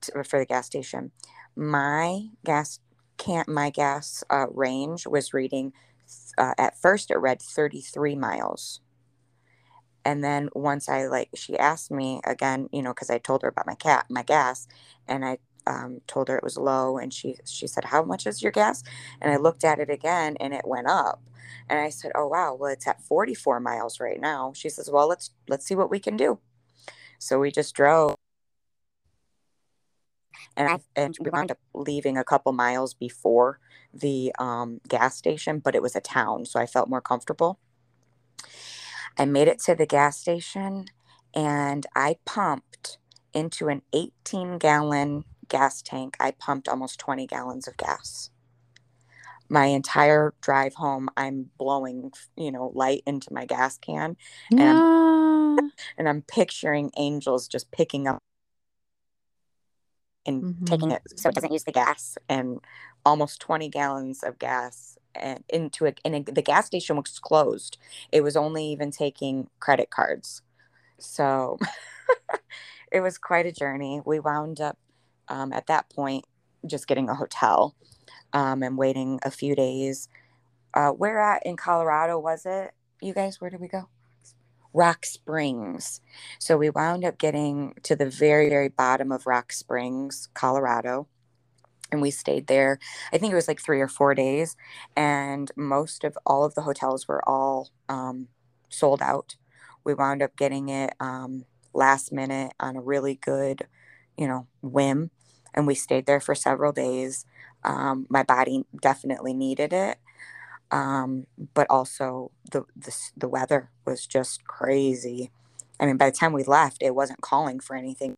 [0.03, 1.13] to, for the gas station.
[1.57, 2.81] My gas
[3.17, 5.73] can't my gas uh, range was reading
[6.39, 8.81] uh, at first it read 33 miles.
[10.05, 13.49] And then once i like she asked me again you know because i told her
[13.49, 14.69] about my cat my gas
[15.09, 18.43] and i um, told her it was low and she she said how much is
[18.43, 18.83] your gas?
[19.23, 21.23] And i looked at it again and it went up.
[21.71, 24.53] And i said oh wow well it's at 44 miles right now.
[24.55, 26.39] She says well let's let's see what we can do.
[27.19, 28.17] So we just drove
[30.57, 33.59] and I and we wound up leaving a couple miles before
[33.93, 37.59] the um, gas station, but it was a town, so I felt more comfortable.
[39.19, 40.87] I made it to the gas station,
[41.35, 42.99] and I pumped
[43.33, 46.17] into an 18 gallon gas tank.
[46.21, 48.31] I pumped almost 20 gallons of gas.
[49.49, 54.17] my entire drive home i'm blowing you know light into my gas can
[54.51, 54.61] and,
[55.59, 58.19] I'm, and i'm picturing angels just picking up
[60.27, 60.67] and Mhm.
[60.67, 62.61] taking it so it doesn't use the gas and
[63.05, 67.79] almost 20 gallons of gas and into it and the gas station was closed.
[68.11, 70.43] It was only even taking credit cards.
[70.99, 71.59] So
[72.93, 74.01] it was quite a journey.
[74.05, 74.79] We wound up
[75.29, 76.27] um, at that point
[76.67, 77.75] just getting a hotel
[78.33, 80.09] um, and waiting a few days.
[80.73, 82.73] Uh, where at in colorado was it?
[83.01, 83.89] You guys where did we go
[84.75, 86.01] rock springs.
[86.41, 91.09] So we wound up getting to the very very bottom of rock springs colorado
[91.93, 92.79] and we stayed there
[93.13, 94.57] i think it was like three or four days
[94.97, 98.29] and most of all of the hotels were all um,
[98.69, 99.37] sold out.
[99.85, 103.67] We wound up getting it um, last minute on a really good
[104.17, 105.11] you know whim
[105.55, 107.27] and we stayed there for several days.
[107.63, 109.99] Um, my body definitely needed it
[110.75, 115.31] um, but also the, the the weather was just crazy.
[115.79, 118.17] I mean by the time we left it wasn't calling for anything.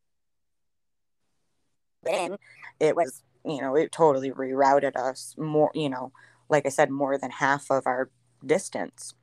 [2.03, 2.37] Then
[2.81, 6.13] it was you know it totally rerouted us more you know
[6.49, 8.11] like i said more than half of our
[8.45, 9.15] distance.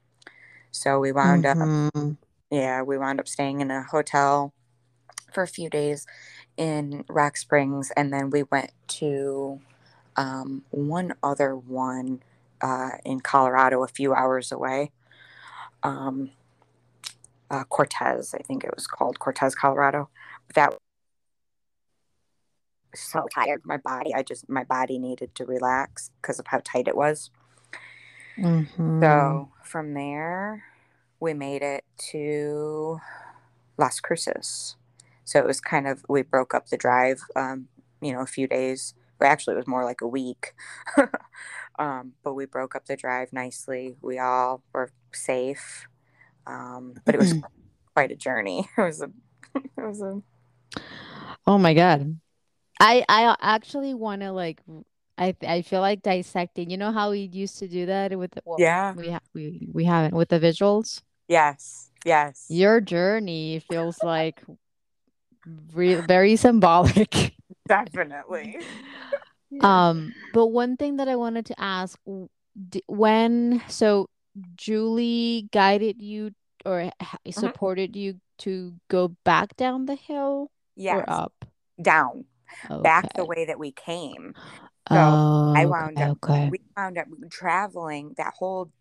[0.71, 2.17] So we wound up Mhm.
[2.51, 4.53] yeah we wound up staying in a hotel
[5.33, 6.05] for a few days
[6.57, 9.59] in rock springs and then we went to
[10.15, 12.21] um, one other one
[12.63, 14.91] uh, in colorado a few hours away.
[15.83, 16.31] Um,
[17.51, 20.09] uh, cortez i think it was called cortez colorado.
[20.55, 20.79] That was
[22.95, 26.87] so tired my body i just my body needed to relax because of how tight
[26.87, 27.29] it was.
[28.37, 29.03] Mhm.
[29.03, 30.63] so from there
[31.19, 32.99] we made it to
[33.77, 34.75] las cruces.
[35.25, 37.67] So it was kind of we broke up the drive um,
[38.01, 38.93] you know a few days.
[39.19, 40.53] Well, actually it was more like a week
[41.79, 45.87] um, but we broke up the drive nicely we all were safe
[46.45, 47.33] um, but it was
[47.93, 49.09] quite a journey it was a
[49.55, 50.21] it was a
[51.45, 52.19] Oh my God.
[52.79, 54.61] I I actually want to like
[55.17, 56.69] I I feel like dissecting.
[56.69, 59.69] You know how we used to do that with the, well, yeah we ha we
[59.73, 61.01] we haven't with the visuals.
[61.27, 64.41] yes yes Your journey feels like
[65.73, 67.35] re very symbolic.
[67.67, 68.59] definitely
[69.61, 69.89] Yeah.
[69.89, 71.97] Um, but one thing that I wanted to ask,
[72.87, 74.09] when so
[74.55, 76.31] Julie guided you
[76.65, 76.91] or
[77.27, 77.33] Mhm.
[77.33, 81.33] supported you to go back down the hill yes or up?
[81.81, 82.25] down
[82.81, 84.33] back the way that we came
[84.91, 86.49] So Oh, I okay, wound up, okay.
[86.51, 88.71] we wound up traveling that whole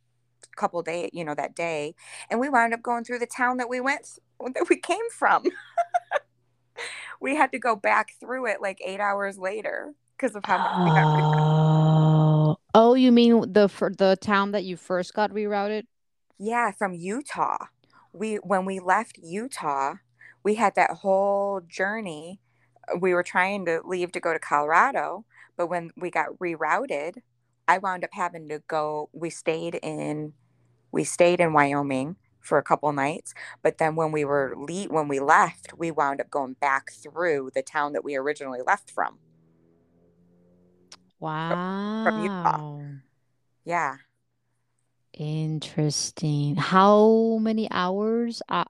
[0.57, 1.95] couple day, you know, that day,
[2.31, 4.19] and we wound up going through the town that we went,
[4.55, 5.45] that we came from.
[7.21, 10.79] we had to go back through it like eight hours later because of how much
[10.79, 11.17] we got.
[11.17, 15.85] re- Oh, oh, you mean the for the town that you first got rerouted?
[16.39, 17.67] Yeah, from Utah.
[18.13, 19.95] We when we left Utah,
[20.45, 22.41] we had that whole journey.
[23.01, 25.25] We were trying to leave to go to Colorado,
[25.57, 27.19] but when we got rerouted,
[27.67, 29.09] I wound up having to go.
[29.13, 30.35] We stayed in
[30.93, 35.09] we stayed in Wyoming for a couple nights, but then when we were le- when
[35.09, 39.19] we left, we wound up going back through the town that we originally left from,
[41.23, 42.59] from Utah.
[42.59, 42.85] Wow.
[43.65, 43.97] Yeah.
[45.15, 46.57] Interesting.
[46.57, 48.65] How many hours uh,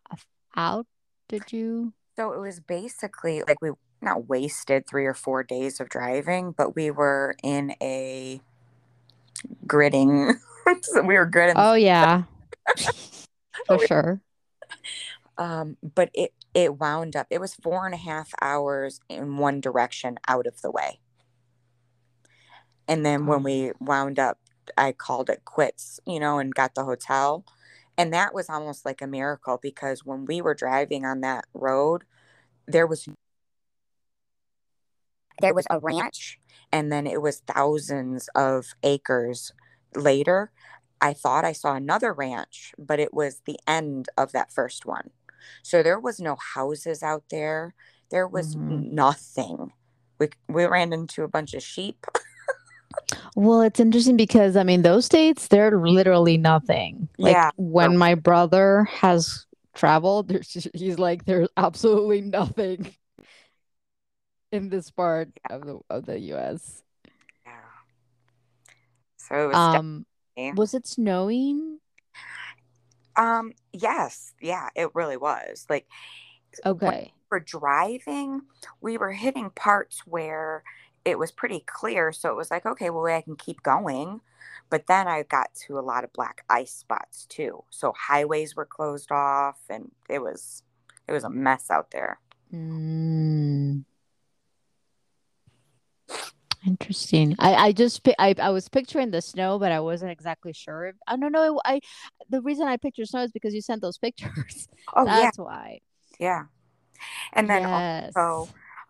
[0.56, 0.86] out
[1.28, 1.94] did you?
[2.16, 6.74] So it was basically like we not wasted three or four days of driving, but
[6.74, 8.40] we were in a
[9.66, 10.34] gridding.
[11.04, 11.54] we were gridding.
[11.56, 12.24] Oh yeah,
[13.66, 14.20] for sure.
[15.38, 17.28] Um, but it it wound up.
[17.30, 21.00] It was four and a half hours in one direction out of the way.
[22.88, 23.42] And then when Oh.
[23.42, 24.38] we wound up,
[24.76, 27.44] I called it quits, you know, and got the hotel.
[27.98, 32.04] And that was almost like a miracle because when we were driving on that road,
[32.66, 33.08] there was
[35.40, 36.38] there was a ranch
[36.72, 39.52] and then it was thousands of acres
[39.94, 40.50] later.
[41.00, 45.10] I thought I saw another ranch, but it was the end of that first one.
[45.62, 47.74] So there was no houses out there.
[48.10, 48.92] There was Mhm.
[48.92, 49.72] nothing.
[50.18, 52.06] We we ran into a bunch of sheep.
[53.36, 57.08] Well, it's interesting because I mean, those states, they're literally nothing.
[57.18, 57.50] Like Yeah.
[57.56, 62.94] when my brother has traveled, just- he's like, there's absolutely nothing
[64.50, 66.82] in this part of the of the US.
[67.46, 67.52] Yeah.
[69.16, 71.78] So it was Um, definitely- was it snowing?
[73.16, 75.66] um yes, yeah, it really was.
[75.68, 75.86] Like
[76.66, 77.12] Okay.
[77.30, 78.42] For driving,
[78.82, 80.62] we were hitting parts where
[81.04, 82.12] it was pretty clear.
[82.12, 84.20] So it was like, okay, well, I can keep going.
[84.70, 87.64] But then I got to a lot of black ice spots too.
[87.70, 90.62] So highways were closed off and it was
[91.06, 92.20] it was a mess out there.
[92.52, 93.84] Mm.
[96.64, 97.34] Interesting.
[97.38, 100.92] I, I just I, I was picturing the snow, but I wasn't exactly sure.
[101.08, 101.60] I don't know.
[101.64, 101.80] I
[102.30, 104.68] the reason I pictured snow is because you sent those pictures.
[104.94, 105.80] Oh That's yeah, why.
[106.20, 106.44] yeah.
[107.32, 108.14] And then Yes.
[108.16, 108.48] also,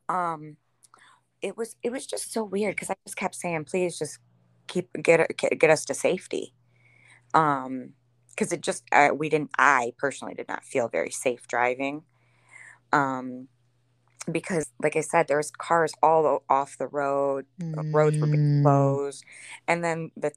[0.08, 0.56] um,
[1.42, 4.18] it was it was just so weird because I just kept saying, please just
[4.68, 6.54] keep get get, get us to safety.
[7.34, 7.90] Um,
[8.30, 9.50] because it just uh, we didn't.
[9.58, 12.02] I personally did not feel very safe driving.
[12.92, 13.48] Um,
[14.30, 17.46] because like I said, there was cars all off the road.
[17.76, 18.64] uh, Roads were being Mm.
[18.64, 19.24] closed,
[19.68, 20.32] and then the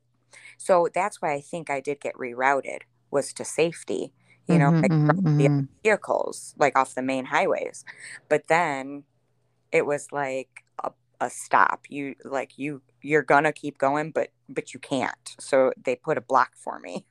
[0.58, 2.80] so that's why I think I did get rerouted
[3.12, 4.14] was to safety.
[4.48, 5.68] You know, Mhm, like mhm, from the mhm.
[5.84, 7.84] vehicles, like off the main highways.
[8.30, 9.04] But then
[9.72, 10.65] it was like
[11.22, 11.86] a, stop.
[11.90, 15.36] You like you you're gonna keep going, but but you can't.
[15.40, 17.06] So they put a block for me.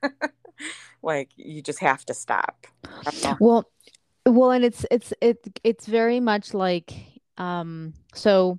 [1.02, 2.66] like you just have to stop.
[2.84, 3.36] I don't know.
[3.40, 3.70] Well,
[4.26, 6.92] well, and it's it's it it's very much like
[7.36, 8.58] um so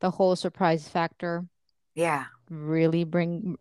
[0.00, 1.46] the whole surprise factor
[1.94, 2.24] Yeah.
[2.50, 3.56] really bring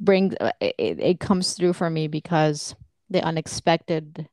[0.00, 2.74] brings uh, it, it comes through for me because
[3.10, 4.28] the unexpected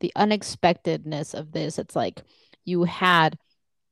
[0.00, 2.22] the unexpectedness of this it's like
[2.64, 3.38] you had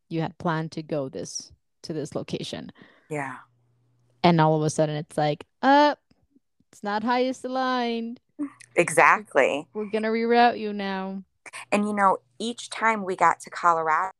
[0.08, 1.52] you had planned to go this
[1.82, 2.70] to this location
[3.08, 3.36] Yeah.
[4.24, 5.94] and all of a sudden it's like uh
[6.72, 8.20] it's not highest aligned
[8.76, 9.66] Exactly.
[9.74, 11.22] we're gonna reroute you now
[11.72, 14.12] And you know, each time we got to Colorado,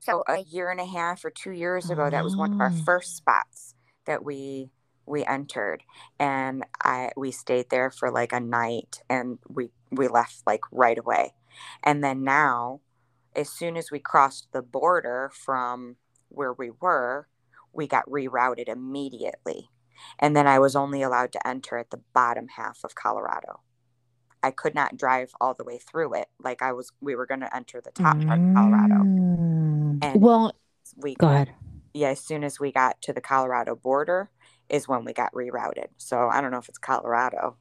[0.00, 2.72] so a year and a half or two years ago, that was one of our
[2.74, 2.84] Oh.
[2.84, 3.74] first spots
[4.06, 4.70] that we
[5.06, 5.82] we entered,
[6.18, 10.98] and I we stayed there for like a night, and we we left like right
[10.98, 11.34] away,
[11.84, 12.80] and then now,
[13.38, 15.96] as soon as we crossed the border from
[16.28, 17.28] where we were,
[17.72, 19.70] we got rerouted immediately,
[20.18, 23.60] and then I was only allowed to enter at the bottom half of Colorado.
[24.42, 26.28] I could not drive all the way through it.
[26.38, 28.94] Like I was, we were going to enter the top part of Colorado.
[28.94, 29.98] Mm.
[30.04, 30.52] And well
[30.96, 31.54] We, go ahead
[31.98, 34.30] yeah, as soon as we got to the Colorado border
[34.68, 35.88] is when we got rerouted.
[35.96, 37.56] So I don't know if it's Colorado,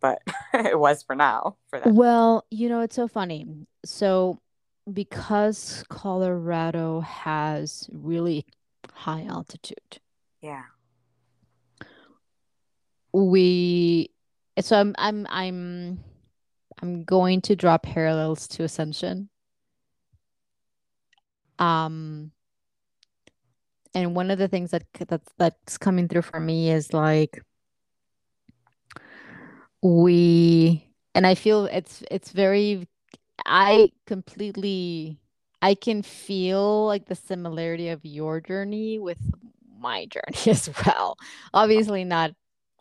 [0.00, 0.20] but
[0.54, 1.92] it was for now for that.
[1.92, 3.46] Well, you know, it's so funny.
[3.84, 4.40] So,
[4.92, 8.46] because Colorado has really
[8.92, 9.98] high altitude,
[10.40, 10.64] Yeah.
[13.12, 14.10] we
[14.60, 16.04] so I'm I'm I'm
[16.82, 19.28] I'm going to draw parallels to Ascension.
[21.58, 22.32] Um,
[23.94, 27.42] and one of the things that that's that's coming through for me is like
[29.82, 32.86] we and I feel it's it's very
[33.44, 35.18] I completely
[35.62, 39.18] I can feel like the similarity of your journey with
[39.78, 41.16] my journey as well.
[41.52, 42.32] Obviously not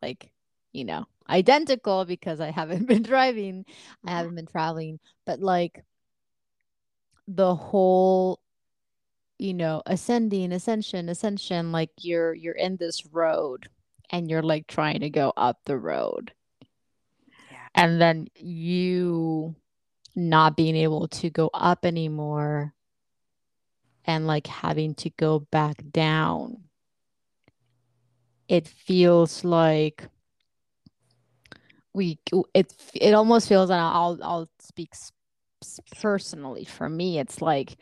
[0.01, 0.31] like,
[0.73, 3.65] you know, identical because I haven't been driving,
[4.05, 5.83] I haven't been traveling, but like
[7.27, 8.39] the whole,
[9.39, 13.67] you know, ascending, ascension, ascension, like you're you're in this road
[14.11, 16.33] and you're like trying to go up the road.
[17.51, 17.67] Yeah.
[17.73, 19.55] And then you
[20.15, 22.73] not being able to go up anymore
[24.05, 26.63] and like having to go back down.
[28.47, 30.07] It feels like
[31.93, 32.19] we
[32.53, 34.93] it it almost feels and I'll I'll speak
[35.99, 37.77] personally for me it's like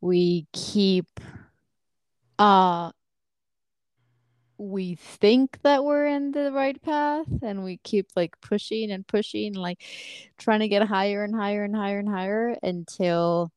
[0.00, 1.20] we keep
[2.38, 2.90] uh
[4.58, 9.54] we think that we're in the right path and we keep like pushing and pushing
[9.54, 9.80] like
[10.36, 13.52] trying to get higher and higher and higher and higher until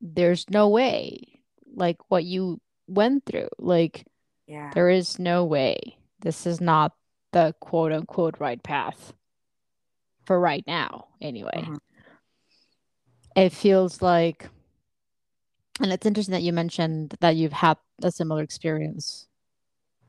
[0.00, 1.40] there's no way
[1.74, 4.06] like what you went through like
[4.46, 4.70] Yeah.
[4.74, 6.92] there is no way this is not
[7.32, 9.12] the quote unquote right path
[10.24, 11.78] for right now anyway Mhm.
[13.36, 14.48] it feels like
[15.80, 19.26] and it's interesting that you mentioned that you've had a similar experience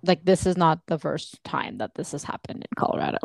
[0.03, 3.17] like this is not the first time that this has happened in Colorado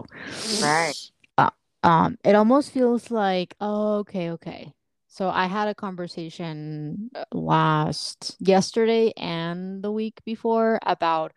[0.60, 0.94] Right.
[1.38, 1.50] uh,
[1.82, 4.72] um it almost feels like oh okay okay
[5.08, 11.32] so I had a conversation uh, last yesterday and the week before about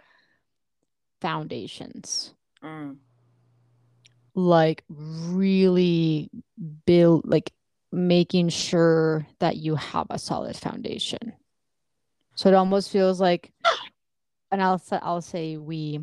[1.22, 2.34] foundations
[2.64, 2.98] Mm.
[4.34, 6.30] like really
[6.86, 7.52] build like
[7.92, 11.34] making sure that you have a solid foundation
[12.36, 13.52] so it almost feels like
[14.56, 16.00] and I'll say I'll say we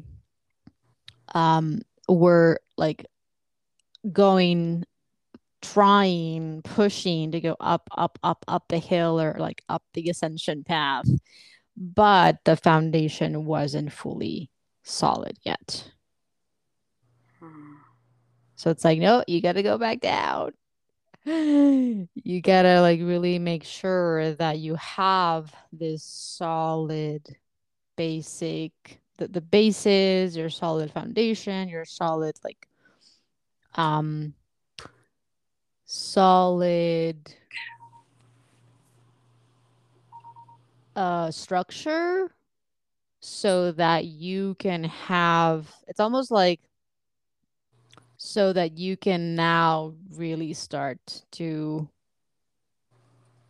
[1.34, 3.07] um were like
[4.12, 4.84] going
[5.62, 10.64] trying, pushing to go up, up, up, up the hill or like up the ascension
[10.64, 11.09] path,
[11.76, 14.50] but the foundation wasn't fully
[14.82, 15.90] solid yet.
[18.57, 20.53] So it's like, no, you got to go back down.
[22.24, 27.36] You got to like really make sure that you have this solid
[27.97, 32.68] basic the, the bases, your solid foundation, your solid like
[33.74, 34.34] um
[35.84, 37.16] solid
[40.97, 42.30] uh structure
[43.20, 46.61] so that you can have it's almost like
[48.16, 51.88] so that you can now really start to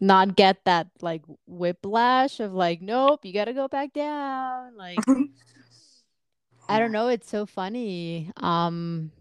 [0.03, 4.99] not get that like whiplash of like nope you got to go back down like
[6.69, 9.13] I don't know it's so funny um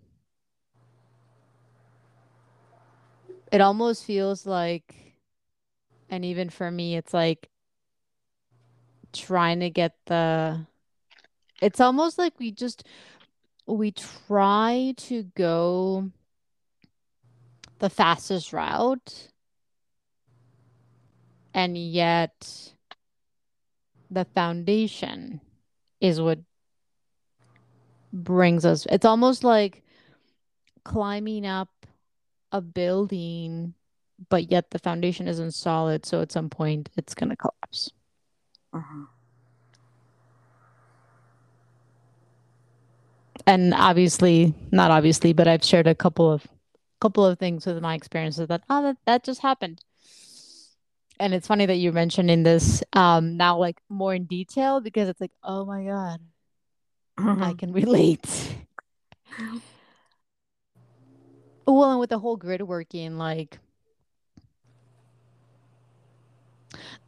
[3.52, 4.96] it almost feels like
[6.10, 7.48] and even for me it's like
[9.14, 10.66] trying to get the
[11.62, 12.88] it's almost like we just
[13.68, 16.10] we try to go
[17.78, 19.31] the fastest route
[21.54, 22.74] and yet
[24.10, 25.41] the foundation
[25.99, 26.39] is what
[28.12, 28.86] brings us.
[28.89, 29.84] It's almost like
[30.84, 31.70] climbing up
[32.52, 33.74] a building
[34.30, 37.91] but yet the foundation isn't solid so at some point it's going to collapse.
[38.74, 39.08] Mhm.
[43.47, 46.45] and obviously not obviously but i've shared a couple of
[46.99, 49.82] couple of things with my experiences that oh that, that just happened
[51.20, 55.22] and it's funny that you're mentioning this um now like more in detail because it's
[55.22, 56.20] like oh my god
[57.18, 57.57] i Mhm.
[57.59, 58.55] can relate
[61.68, 63.59] well and with the whole grid working like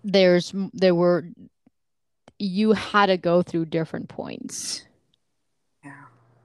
[0.03, 1.25] there's there were
[2.39, 4.85] you had to go through different points
[5.83, 5.93] Yeah.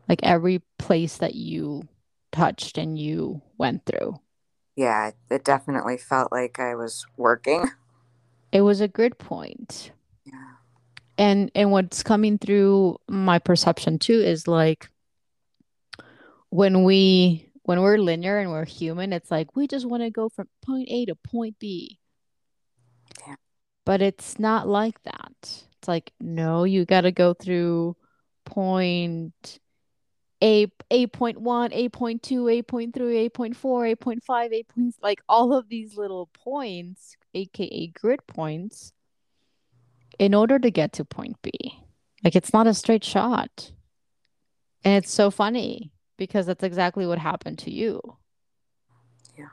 [0.09, 1.88] like every place that you
[2.32, 4.18] touched and you went through
[4.79, 7.64] Yeah, it definitely felt like I was working.
[8.53, 9.91] it was a grid point
[10.24, 10.55] Yeah.
[11.18, 14.89] and and what's coming through my perception too is like
[16.51, 20.29] when we when we're linear and we're human it's like we just want to go
[20.29, 21.99] from point a to point b
[23.26, 23.35] Yeah.
[23.85, 27.97] but it's not like that it's like no you got to go through
[28.47, 29.59] point
[30.41, 37.89] a 8.1 8.2 8.3 8.4 8.5 8 points like all of these little points aka
[37.89, 38.93] grid points
[40.18, 41.53] in order to get to point b.
[42.24, 43.72] Like it's not a straight shot.
[44.84, 48.01] And it's so funny because that's exactly what happened to you.
[49.36, 49.49] Yeah.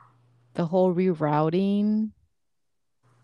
[0.54, 2.10] the whole rerouting.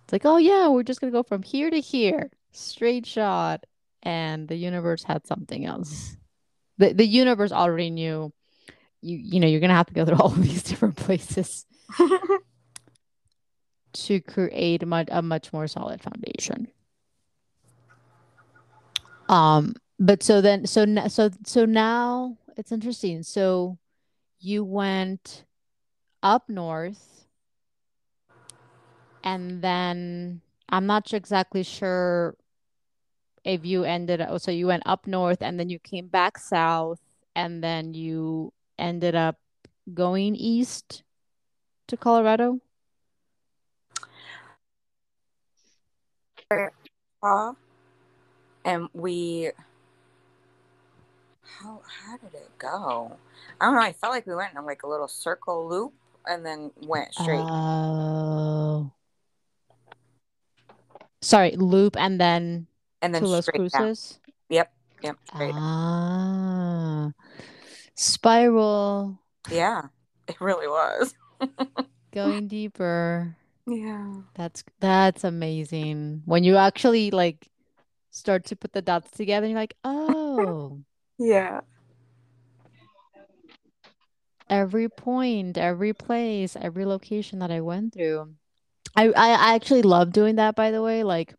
[0.04, 2.30] It's like oh yeah we're just gonna go from here to here.
[2.50, 3.66] Straight shot.
[4.02, 6.16] And the universe had something else
[6.78, 8.32] the, the universe already knew
[9.00, 11.66] you you know you're gonna have to go through all of these different places
[13.92, 16.68] to create a much, a much more solid foundation.
[19.28, 23.22] Um but so then so so so now it's interesting.
[23.22, 23.78] So
[24.40, 25.44] you went
[26.22, 27.26] up north
[29.24, 32.34] and then i'm not sure exactly sure
[33.44, 37.00] if you ended up so you went up north and then you came back south
[37.34, 39.36] and then you ended up
[39.94, 41.02] going east
[41.88, 42.60] to colorado
[47.22, 47.54] Saw,
[48.64, 49.50] and we
[51.42, 53.16] how how did it go?
[53.60, 53.80] I don't know.
[53.80, 55.92] I felt like we went in like a little circle loop
[56.26, 57.40] and then went straight.
[57.40, 58.90] oh
[61.20, 62.66] sorry loop and then
[63.02, 63.82] and then to Los straight down.
[63.82, 64.72] Cruces Yep,
[65.02, 65.52] yep, down.
[65.54, 67.10] ah
[67.94, 69.18] spiral
[69.50, 69.82] Yeah,
[70.28, 71.14] it really was.
[72.14, 73.36] going deeper
[73.66, 74.22] Yeah.
[74.34, 76.22] That's that's amazing.
[76.24, 77.48] When you actually like
[78.10, 80.80] start to put the dots together, you're like, oh,
[81.18, 81.60] Yeah.
[84.48, 88.34] every point, every place, every location that I went through.
[88.96, 91.34] I I I actually love doing that, by the way, like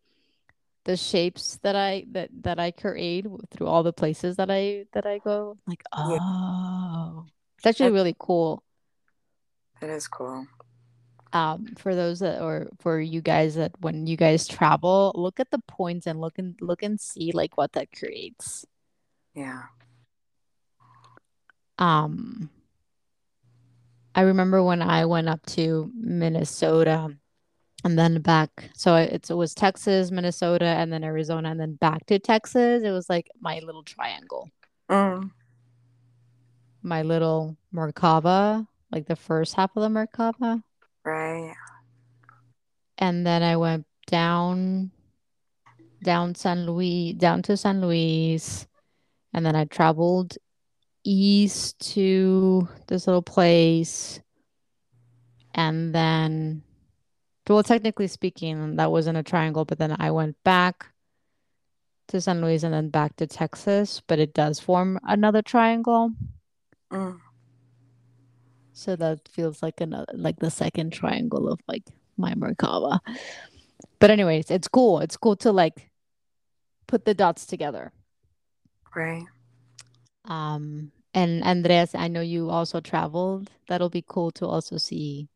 [0.86, 5.06] the shapes that I that that I create through all the places that I that
[5.06, 5.58] I go.
[5.66, 6.18] Like, Yeah.
[6.22, 7.26] oh,
[7.58, 8.64] it's actually That- really cool.
[9.82, 10.48] It is cool.
[11.34, 15.50] um for those that or for you guys that when you guys travel look at
[15.50, 18.68] the points and look and look and see like what that creates
[19.34, 19.64] Yeah.
[21.80, 22.50] um
[24.16, 27.18] I remember when I went up to Minnesota
[27.84, 28.70] and then back.
[28.76, 32.84] So it, it was Texas, Minnesota, and then Arizona, and then back to Texas.
[32.84, 34.50] It was like my little triangle,
[34.90, 35.32] Mm,
[36.82, 40.64] my little Merkaba, like the first half of the Merkaba.
[41.04, 41.54] right.
[42.98, 44.92] And then I went down,
[46.04, 48.68] down San Luis, down to San Luis,
[49.34, 50.38] and then I traveled
[51.04, 54.22] east to this little place,
[55.56, 56.64] and then,
[57.50, 60.88] well, technically speaking, that wasn't a triangle, but then I went back
[62.08, 66.12] to San Luis and then back to Texas, but it does form another triangle.
[66.92, 67.20] Mm,
[68.74, 71.84] So that feels like another like the second triangle of like
[72.18, 73.00] my Merkaba.
[74.00, 75.00] But anyways, it's cool.
[75.00, 75.90] It's cool to like
[76.88, 77.92] put the dots together.
[78.96, 79.26] right.
[80.26, 83.52] Um and Andres, I know you also traveled.
[83.68, 85.30] That'll be cool to also see.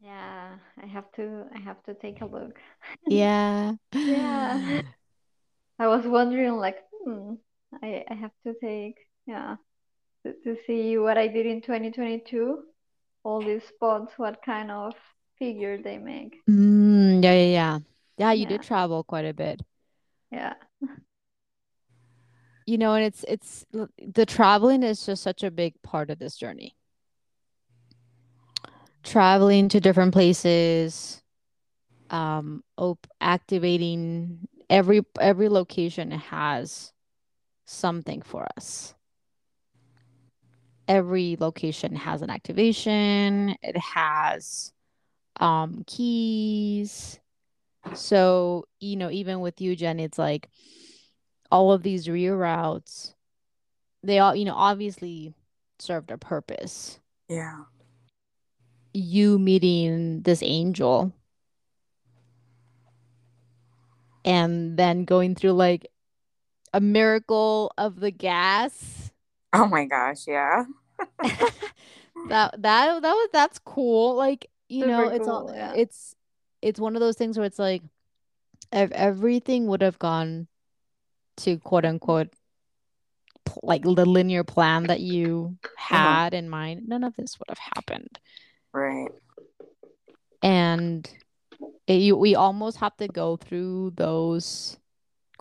[0.00, 0.33] Yeah,
[0.82, 2.58] I have to I have to take a look.
[3.08, 3.74] Yeah.
[4.06, 4.80] Yeah.
[5.78, 7.34] I was wondering like, hmm,
[7.82, 8.96] I I have to take
[9.26, 9.56] yeah
[10.24, 12.64] to, to see what I did in 2022,
[13.24, 14.94] all these spots, what kind of
[15.38, 16.36] figure they make.
[16.48, 17.78] Mm, yeah, yeah, yeah.
[18.16, 19.60] Yeah, you Yeah, did travel quite a bit.
[20.30, 20.54] yeah,
[22.66, 23.66] You know, and it's it's
[23.98, 26.74] the traveling is just such a big part of this journey.
[29.04, 31.22] Traveling to different places,
[32.10, 36.92] um, op activating every every location has
[37.66, 38.94] something for us.
[40.88, 44.72] Every location has an activation, it has
[45.40, 47.20] um keys.
[47.94, 50.48] So, you know, even with you, Jen, it's like
[51.50, 53.14] all of these reroutes,
[54.02, 55.34] they all, you know, obviously
[55.78, 57.00] served a purpose.
[57.28, 57.64] Yeah.
[58.94, 61.12] You meeting this angel
[64.24, 65.88] and then going through like
[66.72, 69.10] a miracle of the gas.
[69.52, 70.26] Oh my gosh.
[70.26, 70.64] Yeah.
[72.28, 74.14] That that that was that's cool.
[74.14, 75.52] Like, you know, super it's all.
[75.54, 76.14] Yeah, it's
[76.62, 77.82] it's one of those things where it's like
[78.72, 80.46] if everything would have gone
[81.38, 82.32] to quote unquote
[83.62, 85.68] like the linear plan that you Mhm.
[85.76, 88.18] had in mind, none of this would have happened.
[88.74, 89.08] Right.
[90.42, 91.08] And
[91.86, 94.76] it, you, we almost have to go through those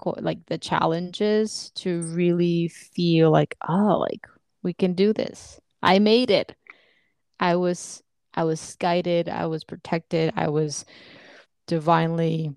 [0.06, 4.28] like the challenges to really feel like, oh, like
[4.62, 5.60] we can do this.
[5.82, 6.56] I made it.
[7.40, 8.04] I was
[8.34, 10.86] I was guided, I was protected, I was
[11.68, 12.54] divinely,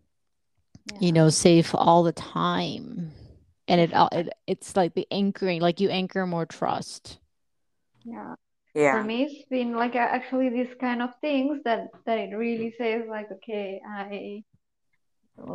[1.00, 3.12] you know, safe all the time.
[3.68, 7.18] And it all it, it's like the anchoring, like you anchor more trust.
[8.04, 8.34] yeah.
[8.90, 13.04] For me, it's been like actually these kind of things that that it really says
[13.08, 14.44] like, okay, I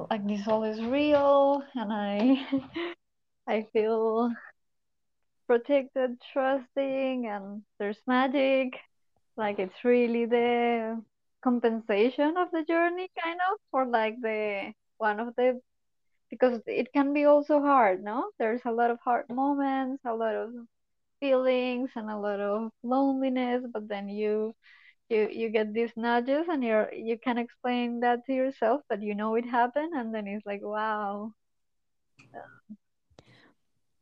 [0.09, 2.45] like this all is real, and I
[3.47, 4.31] I feel
[5.47, 8.79] protected, trusting, and there's magic.
[9.37, 11.01] Like it's really the
[11.43, 15.59] compensation of the journey, kind of, for like the one of the
[16.29, 18.31] because it can be also hard, no?
[18.39, 20.51] There's a lot of hard moments, a lot of
[21.21, 24.55] feelings, and a lot of loneliness, but then you
[25.09, 29.15] you you get these nudges and you're you can explain that to yourself, but you
[29.15, 31.33] know it happened, and then it's like, wow,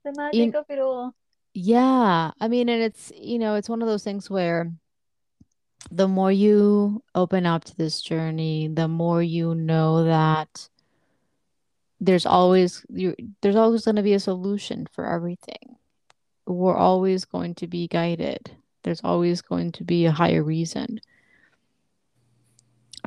[0.05, 1.13] the magic In of it all.
[1.53, 4.71] yeah, I mean, and it's, you know, it's one of those things where
[5.91, 10.69] the more you open up to this journey, the more you know that
[12.01, 15.78] there's always you there's always going to be a solution for everything.
[16.49, 18.51] We're always going to be guided.
[18.83, 20.99] There's always going to be a higher reason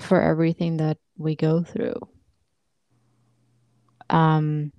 [0.01, 1.97] for everything that we go through.
[4.11, 4.73] Um,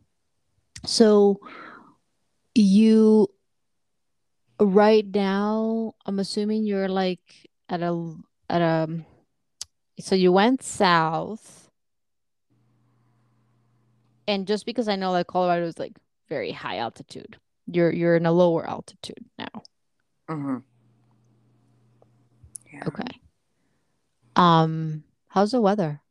[0.86, 1.40] so
[2.56, 3.28] you
[4.60, 8.16] right now, I'm assuming you're like at a
[8.50, 9.04] at a
[10.00, 11.64] so you went south
[14.28, 15.94] and just because I know that Colorado is like
[16.30, 17.38] very high altitude,
[17.68, 19.64] you're you're in a lower altitude now.
[20.28, 20.58] hmm
[22.72, 22.88] Yeah.
[22.88, 23.22] Okay.
[24.36, 26.02] Um, how's the weather?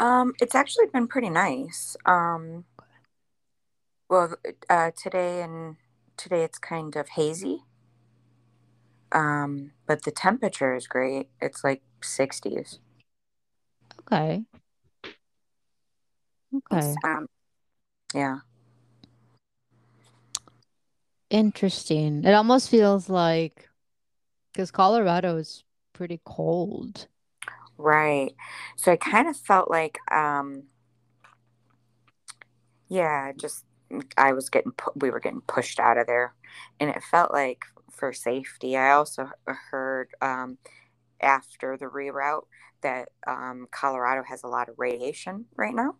[0.00, 1.96] Um, it's actually been pretty nice.
[2.06, 2.64] Um,
[4.08, 4.34] well,
[4.70, 5.76] uh, today and
[6.16, 7.64] today it's kind of hazy.
[9.12, 11.28] Um, but the temperature is great.
[11.40, 12.78] It's like 60s.
[14.00, 14.44] Okay.
[16.54, 17.00] Okay.
[17.04, 17.26] Um,
[18.14, 18.40] yeah.
[21.30, 22.24] Interesting.
[22.24, 23.68] It almost feels like
[24.52, 27.06] because Colorado is pretty cold.
[27.76, 28.34] Right.
[28.76, 30.64] So I kind of felt like, um,
[32.88, 33.64] yeah, just
[34.16, 36.34] I was getting, pu- we were getting pushed out of there.
[36.80, 38.76] And it felt like for safety.
[38.76, 39.30] I also
[39.70, 40.58] heard um,
[41.20, 42.46] after the reroute
[42.80, 45.96] that um, Colorado has a lot of radiation right now.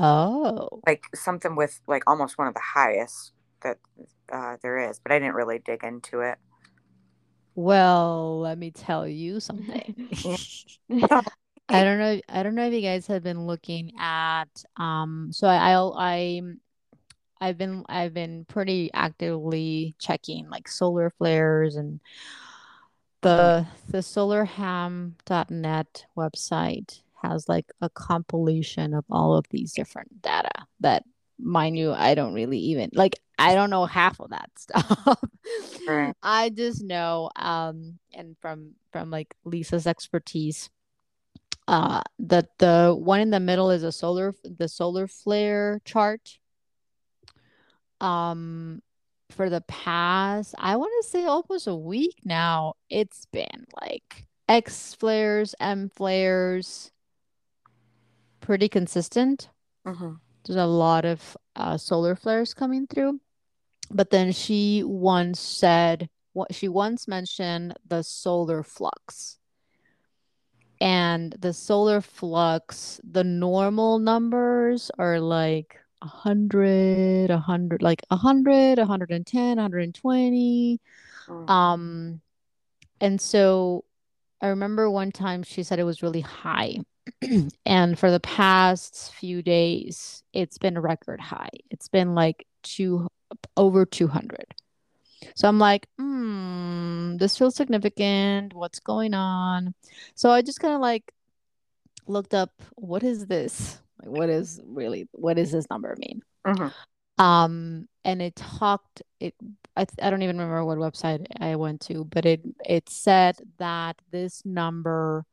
[0.00, 0.80] Oh.
[0.86, 3.32] Like something with like almost one of the highest
[3.62, 3.78] that
[4.32, 6.38] uh, there is, but I didn't really dig into it.
[7.54, 10.08] Well, let me tell you something.
[11.68, 12.20] I don't know.
[12.28, 14.48] I don't know if you guys have been looking at.
[14.76, 15.30] Um.
[15.32, 15.94] So I, I'll.
[15.98, 16.40] I.
[17.40, 17.84] I've been.
[17.88, 22.00] I've been pretty actively checking like solar flares and
[23.20, 30.50] the the solarham.net website has like a compilation of all of these different data
[30.80, 31.04] that
[31.38, 35.18] mind you I don't really even like I don't know half of that stuff.
[35.86, 36.14] Right.
[36.22, 40.70] I just know um and from from like Lisa's expertise
[41.68, 46.38] uh that the one in the middle is a solar the solar flare chart
[48.00, 48.82] um
[49.30, 54.94] for the past I want to say almost a week now it's been like X
[54.94, 56.90] flares M flares
[58.50, 59.48] pretty consistent.
[59.86, 63.20] Hmm there's a lot of uh, solar flares coming through.
[63.92, 69.38] But then she once said what she once mentioned the solar flux.
[70.80, 80.80] And the solar flux the normal numbers are like 100 100 like 100 110 120
[81.28, 81.50] Mm.
[81.50, 82.20] um
[83.00, 83.84] and so
[84.40, 86.78] i remember one time she said it was really high
[87.66, 91.50] and for the past few days it's been a record high.
[91.70, 93.08] It's been like two
[93.56, 94.44] over 200
[95.36, 98.54] so i'm like hmm this feels significant.
[98.54, 99.74] What's going on?
[100.14, 101.12] So i just kind of like
[102.06, 103.78] looked up what is this?
[104.00, 106.22] Like what is really what does this number mean?
[106.46, 106.72] Mhm.
[107.18, 109.34] um and it talked it
[109.76, 113.36] I, th- I don't even remember what website i went to but it it said
[113.58, 115.24] that this number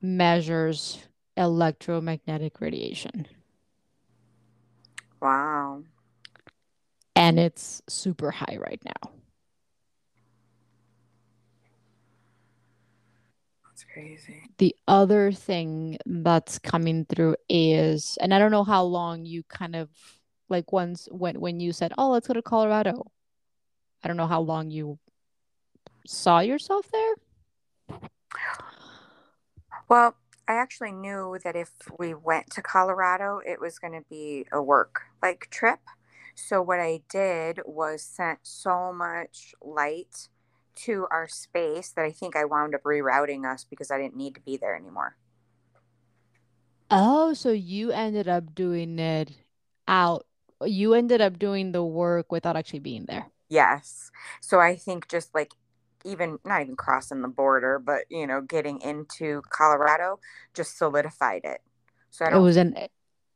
[0.00, 0.98] measures
[1.36, 3.26] electromagnetic radiation
[5.20, 5.82] Wow.
[7.16, 9.10] and it's super high right now
[13.64, 14.42] That's crazy.
[14.58, 19.76] the other thing that's coming through is and i don't know how long you kind
[19.76, 19.88] of
[20.48, 23.04] like once when when you said oh let's go to colorado
[24.02, 24.98] i don't know how long you
[26.06, 27.98] saw yourself there
[29.88, 30.16] Well,
[30.46, 34.62] I actually knew that if we went to Colorado, it was going to be a
[34.62, 35.80] work like trip.
[36.34, 40.28] So what I did was sent so much light
[40.76, 44.34] to our space that I think I wound up rerouting us because I didn't need
[44.36, 45.16] to be there anymore.
[46.90, 49.32] oh so you ended up doing it
[49.86, 50.26] out
[50.64, 54.10] you ended up doing the work without actually being there Yes.
[54.40, 55.52] So I think just like
[56.04, 60.20] even not even crossing the border, but you know, getting into Colorado
[60.54, 61.60] just solidified it.
[62.10, 62.74] So I it don't was an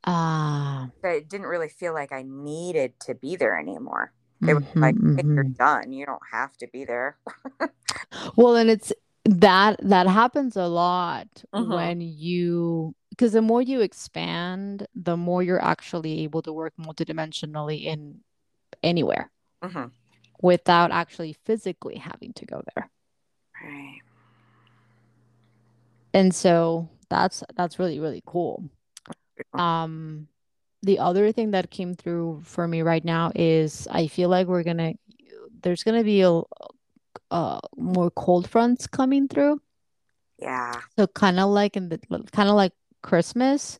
[0.05, 4.13] ah I didn't really feel like I needed to be there anymore.
[4.45, 5.93] They were mhm, like, hey, you're done.
[5.93, 7.19] You don't have to be there.
[8.37, 8.93] Well, and it's
[9.25, 11.93] that that happens a lot Mhm.
[11.93, 17.85] when you because the more you expand, the more you're actually able to work multidimensionally
[17.85, 18.21] in
[18.83, 19.31] anywhere
[19.63, 19.93] hmm
[20.43, 22.91] without actually physically having to go there.
[23.65, 24.01] Right.
[26.13, 28.69] And so that's that's really, really cool.
[29.55, 30.29] Um,
[30.83, 34.65] the other thing that came through for me right now is I feel like we're
[34.65, 34.95] gonna
[35.63, 36.43] there's gonna be a
[37.31, 39.61] uh more cold fronts coming through.
[40.39, 40.81] Yeah.
[40.99, 41.99] So kind of like in the
[42.33, 42.73] kind of like
[43.03, 43.79] Christmas.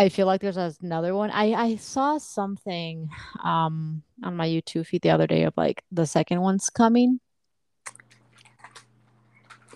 [0.00, 1.30] I feel like there's another one.
[1.30, 3.10] I I saw something
[3.44, 7.20] um on my YouTube feed the other day of like the second one's coming.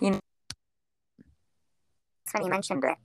[0.01, 0.19] It's
[2.31, 2.97] funny you mentioned it.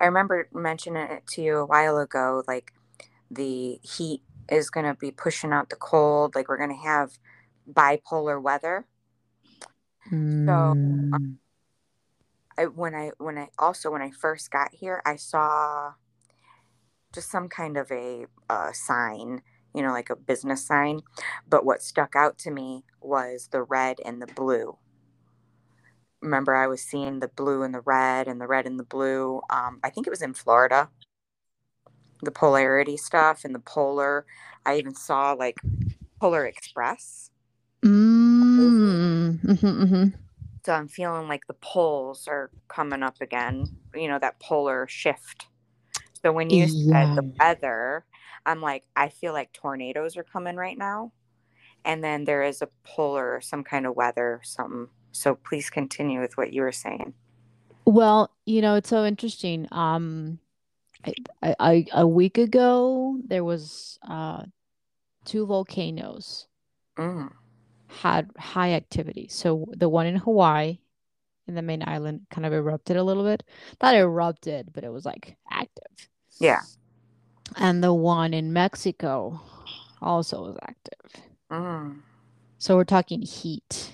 [0.00, 2.42] I remember mentioning it to you a while ago.
[2.48, 2.72] Like
[3.30, 6.34] the heat is going to be pushing out the cold.
[6.34, 7.18] Like we're going to have
[7.70, 8.86] bipolar weather.
[10.10, 11.36] Mm.
[12.56, 15.92] I, when I when I also when I first got here, I saw
[17.12, 19.42] just some kind of a uh, sign,
[19.74, 21.00] you know, like a business sign.
[21.48, 24.76] But what stuck out to me was the red and the blue.
[26.20, 29.40] Remember, I was seeing the blue and the red and the red and the blue.
[29.50, 30.88] Um, I think it was in Florida.
[32.22, 34.24] The polarity stuff and the polar.
[34.64, 35.58] I even saw like
[36.20, 37.30] Polar Express.
[37.84, 39.40] Mm.
[39.40, 40.04] hmm hmm
[40.64, 45.46] So I'm feeling like the poles are coming up again, you know, that polar shift.
[46.24, 48.04] So when you said the weather,
[48.46, 51.12] I'm like, I feel like tornadoes are coming right now.
[51.84, 54.88] And then there is a polar, some kind of weather, something.
[55.12, 57.14] So please continue with what you were saying.
[57.84, 59.66] Well, you know, it's so interesting.
[59.72, 60.38] Um,
[61.06, 64.44] I, I, I a week ago there was uh
[65.24, 66.48] two volcanoes
[66.96, 67.28] Mm,
[67.88, 69.28] had high activity.
[69.28, 70.78] So the one in Hawaii
[71.48, 73.44] in the main island kind of erupted a little bit.
[73.82, 76.10] Not erupted, but it was like active.
[76.42, 76.62] Yeah.
[77.56, 79.40] And the one in Mexico
[80.02, 81.22] also was active.
[81.50, 82.02] Mm,
[82.58, 83.92] So we're talking heat.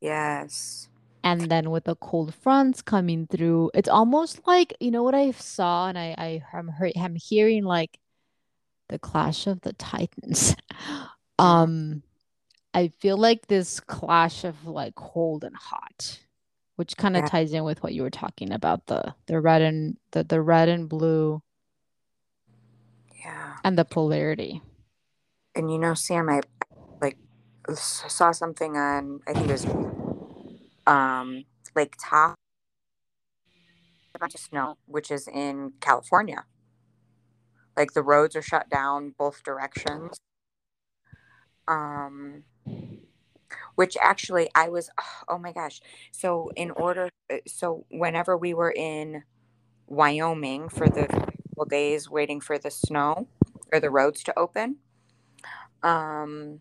[0.00, 0.88] yes.
[1.24, 5.32] And then with the cold fronts coming through, it's almost like, you know what I
[5.32, 7.98] saw and I, I I'm I'm hearing like
[8.88, 10.56] the clash of the titans.
[11.40, 12.02] Um,
[12.74, 16.20] I feel like this clash of like cold and hot,
[16.76, 17.26] which kind of yeah.
[17.26, 20.68] ties in with what you were talking about, the the red and the, the red
[20.68, 21.42] and blue
[23.18, 23.56] Yeah.
[23.64, 24.62] and the polarity.
[25.54, 26.40] And you know, Sam, I
[27.00, 27.16] like
[27.74, 29.66] saw something on, I think it was
[30.86, 31.44] um,
[31.74, 32.34] Lake Tahoe,
[34.14, 36.44] a bunch of snow, which is in California.
[37.76, 40.18] Like the roads are shut down both directions.
[41.66, 42.44] Um,
[43.74, 44.90] which actually I was,
[45.28, 45.80] oh my gosh.
[46.10, 49.22] So in order, uh, so whenever we were in
[49.86, 51.06] Wyoming for the
[51.58, 53.26] couple days waiting for the snow
[53.72, 54.76] or the roads to open,
[55.82, 56.60] um,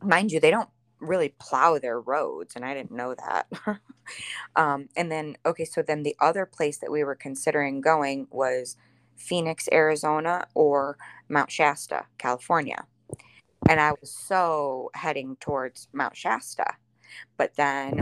[0.00, 0.68] mind you, they don't
[1.00, 3.46] really plow their roads, and I didn't know that.
[4.56, 8.76] um, and then, okay, so then the other place that we were considering going was
[9.16, 10.96] Phoenix, Arizona, or
[11.28, 12.86] Mount Shasta, California.
[13.68, 16.74] And I was so heading towards Mount Shasta.
[17.36, 18.00] But then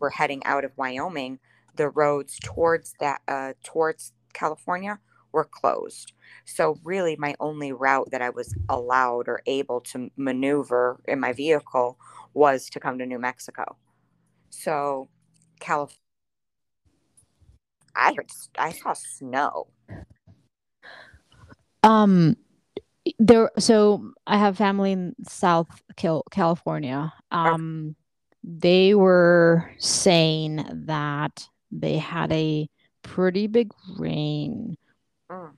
[0.00, 1.38] we're heading out of Wyoming,
[1.76, 4.98] the roads towards that, uh, towards California
[5.32, 6.12] were closed.
[6.44, 11.32] So really, my only route that I was allowed or able to maneuver in my
[11.32, 11.98] vehicle
[12.34, 13.76] was to come to New Mexico.
[14.50, 15.08] So,
[15.60, 15.98] California,
[17.94, 19.68] I heard, I saw snow.
[21.82, 22.36] Um,
[23.18, 25.82] there, so I have family in South
[26.30, 27.12] California.
[27.30, 27.96] Um,
[28.44, 32.68] they were saying that they had a
[33.02, 34.76] pretty big rain.
[35.32, 35.52] Mm,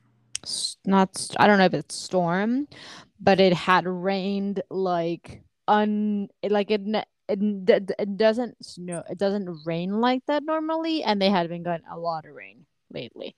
[0.86, 2.68] Not, I don't know if it's storm,
[3.20, 6.82] but it had rained like un, like it,
[7.28, 11.86] it, it doesn't snow, it doesn't rain like that normally, and they had been getting
[11.90, 13.34] a lot of rain lately.